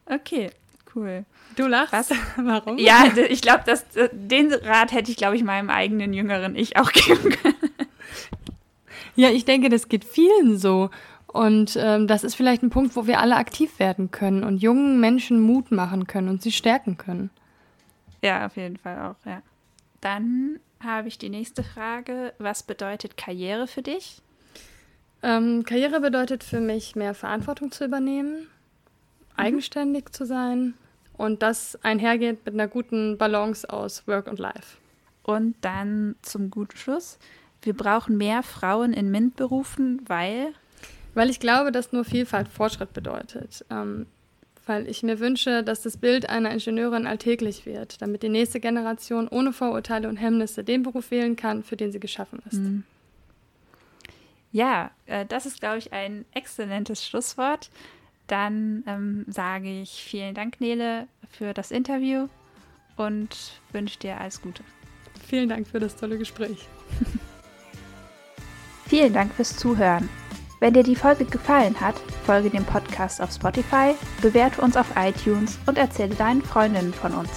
okay, 0.06 0.50
cool. 0.96 1.26
Du 1.56 1.68
lachst? 1.68 1.94
Was? 1.94 2.10
Warum? 2.38 2.78
Ja, 2.78 3.06
ich 3.30 3.42
glaube, 3.42 3.64
den 4.12 4.54
Rat 4.54 4.92
hätte 4.92 5.12
ich, 5.12 5.18
glaube 5.18 5.36
ich, 5.36 5.44
meinem 5.44 5.70
eigenen 5.70 6.14
jüngeren 6.14 6.56
Ich 6.56 6.78
auch 6.78 6.92
geben 6.92 7.30
können. 7.30 7.56
Ja, 9.16 9.30
ich 9.30 9.46
denke, 9.46 9.70
das 9.70 9.88
geht 9.88 10.04
vielen 10.04 10.58
so. 10.58 10.90
Und 11.28 11.78
ähm, 11.78 12.08
das 12.08 12.24
ist 12.24 12.36
vielleicht 12.36 12.64
ein 12.64 12.70
Punkt, 12.70 12.96
wo 12.96 13.08
wir 13.08 13.20
alle 13.20 13.36
aktiv 13.36 13.80
werden 13.80 14.12
können 14.12 14.44
und 14.44 14.62
jungen 14.62 15.00
Menschen 15.00 15.42
Mut 15.42 15.72
machen 15.72 16.08
können 16.08 16.30
und 16.30 16.42
sie 16.42 16.52
stärken 16.52 16.98
können. 16.98 17.30
Ja, 18.22 18.46
auf 18.46 18.56
jeden 18.56 18.78
Fall 18.78 18.98
auch, 19.00 19.26
ja. 19.26 19.42
Dann 20.00 20.60
habe 20.86 21.08
ich 21.08 21.18
die 21.18 21.30
nächste 21.30 21.64
Frage. 21.64 22.34
Was 22.38 22.64
bedeutet 22.64 23.18
Karriere 23.18 23.68
für 23.68 23.82
dich? 23.82 24.22
Ähm, 25.24 25.64
Karriere 25.64 26.00
bedeutet 26.02 26.44
für 26.44 26.60
mich, 26.60 26.96
mehr 26.96 27.14
Verantwortung 27.14 27.72
zu 27.72 27.86
übernehmen, 27.86 28.42
mhm. 28.42 28.48
eigenständig 29.36 30.12
zu 30.12 30.26
sein 30.26 30.76
und 31.18 31.42
das 31.42 31.78
einhergeht 31.84 32.46
mit 32.46 32.54
einer 32.54 32.68
guten 32.68 33.18
Balance 33.18 33.70
aus 33.70 34.08
Work 34.08 34.28
und 34.28 34.40
Life. 34.40 34.78
Und 35.24 35.56
dann 35.62 36.16
zum 36.22 36.52
guten 36.52 36.78
Schluss. 36.78 37.18
Wir 37.62 37.76
brauchen 37.76 38.18
mehr 38.18 38.44
Frauen 38.44 38.94
in 38.94 39.10
MINT-Berufen, 39.10 40.02
weil? 40.08 40.54
Weil 41.16 41.32
ich 41.32 41.40
glaube, 41.40 41.72
dass 41.72 41.92
nur 41.92 42.06
Vielfalt 42.06 42.48
Fortschritt 42.48 42.94
bedeutet. 42.94 43.66
Ähm, 43.72 44.06
weil 44.66 44.88
ich 44.88 45.04
mir 45.04 45.20
wünsche, 45.20 45.64
dass 45.64 45.82
das 45.82 45.98
Bild 45.98 46.30
einer 46.30 46.52
Ingenieurin 46.52 47.08
alltäglich 47.08 47.66
wird, 47.66 48.02
damit 48.02 48.24
die 48.24 48.30
nächste 48.30 48.60
Generation 48.60 49.28
ohne 49.28 49.54
Vorurteile 49.54 50.10
und 50.10 50.18
Hemmnisse 50.18 50.64
den 50.64 50.84
Beruf 50.84 51.12
wählen 51.12 51.36
kann, 51.36 51.64
für 51.64 51.78
den 51.78 51.92
sie 51.92 52.00
geschaffen 52.00 52.42
ist. 52.50 52.60
Mhm. 52.60 52.84
Ja, 54.52 54.92
äh, 55.06 55.26
das 55.26 55.46
ist, 55.46 55.60
glaube 55.60 55.80
ich, 55.80 55.92
ein 55.92 56.26
exzellentes 56.34 57.06
Schlusswort. 57.06 57.70
Dann 58.28 58.84
ähm, 58.88 59.26
sage 59.28 59.82
ich 59.82 60.04
vielen 60.04 60.34
Dank, 60.34 60.60
Nele, 60.62 61.08
für 61.30 61.54
das 61.54 61.72
Interview 61.72 62.28
und 62.96 63.62
wünsche 63.72 64.00
dir 64.00 64.20
alles 64.20 64.42
Gute. 64.42 64.64
Vielen 65.28 65.50
Dank 65.50 65.68
für 65.68 65.80
das 65.80 65.96
tolle 65.96 66.18
Gespräch. 66.18 66.68
vielen 68.88 69.14
Dank 69.14 69.34
fürs 69.34 69.58
Zuhören. 69.58 70.10
Wenn 70.60 70.74
dir 70.74 70.84
die 70.84 70.96
Folge 70.96 71.26
gefallen 71.26 71.80
hat, 71.80 71.96
folge 72.26 72.50
dem 72.50 72.66
Podcast 72.66 73.22
auf 73.22 73.32
Spotify, 73.32 73.94
bewerte 74.22 74.62
uns 74.62 74.78
auf 74.78 74.88
iTunes 74.96 75.60
und 75.66 75.78
erzähle 75.78 76.16
deinen 76.16 76.42
Freundinnen 76.42 76.94
von 76.94 77.14
uns. 77.14 77.30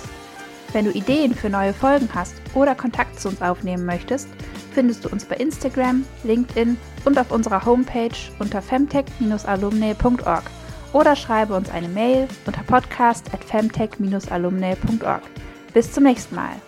Wenn 0.73 0.85
du 0.85 0.93
Ideen 0.93 1.35
für 1.35 1.49
neue 1.49 1.73
Folgen 1.73 2.09
hast 2.15 2.35
oder 2.55 2.75
Kontakt 2.75 3.19
zu 3.19 3.29
uns 3.29 3.41
aufnehmen 3.41 3.87
möchtest, 3.87 4.29
findest 4.73 5.05
du 5.05 5.09
uns 5.09 5.25
bei 5.25 5.37
Instagram, 5.37 6.05
LinkedIn 6.25 6.77
und 7.05 7.19
auf 7.19 7.31
unserer 7.31 7.65
Homepage 7.65 8.17
unter 8.39 8.63
femtech-alumni.org 8.63 10.45
oder 10.93 11.17
schreibe 11.17 11.55
uns 11.55 11.71
eine 11.71 11.89
Mail 11.89 12.29
unter 12.47 12.63
podcast 12.63 13.33
at 13.35 13.45
femtech-alumni.org. 13.45 15.23
Bis 15.73 15.93
zum 15.93 16.05
nächsten 16.05 16.35
Mal. 16.35 16.68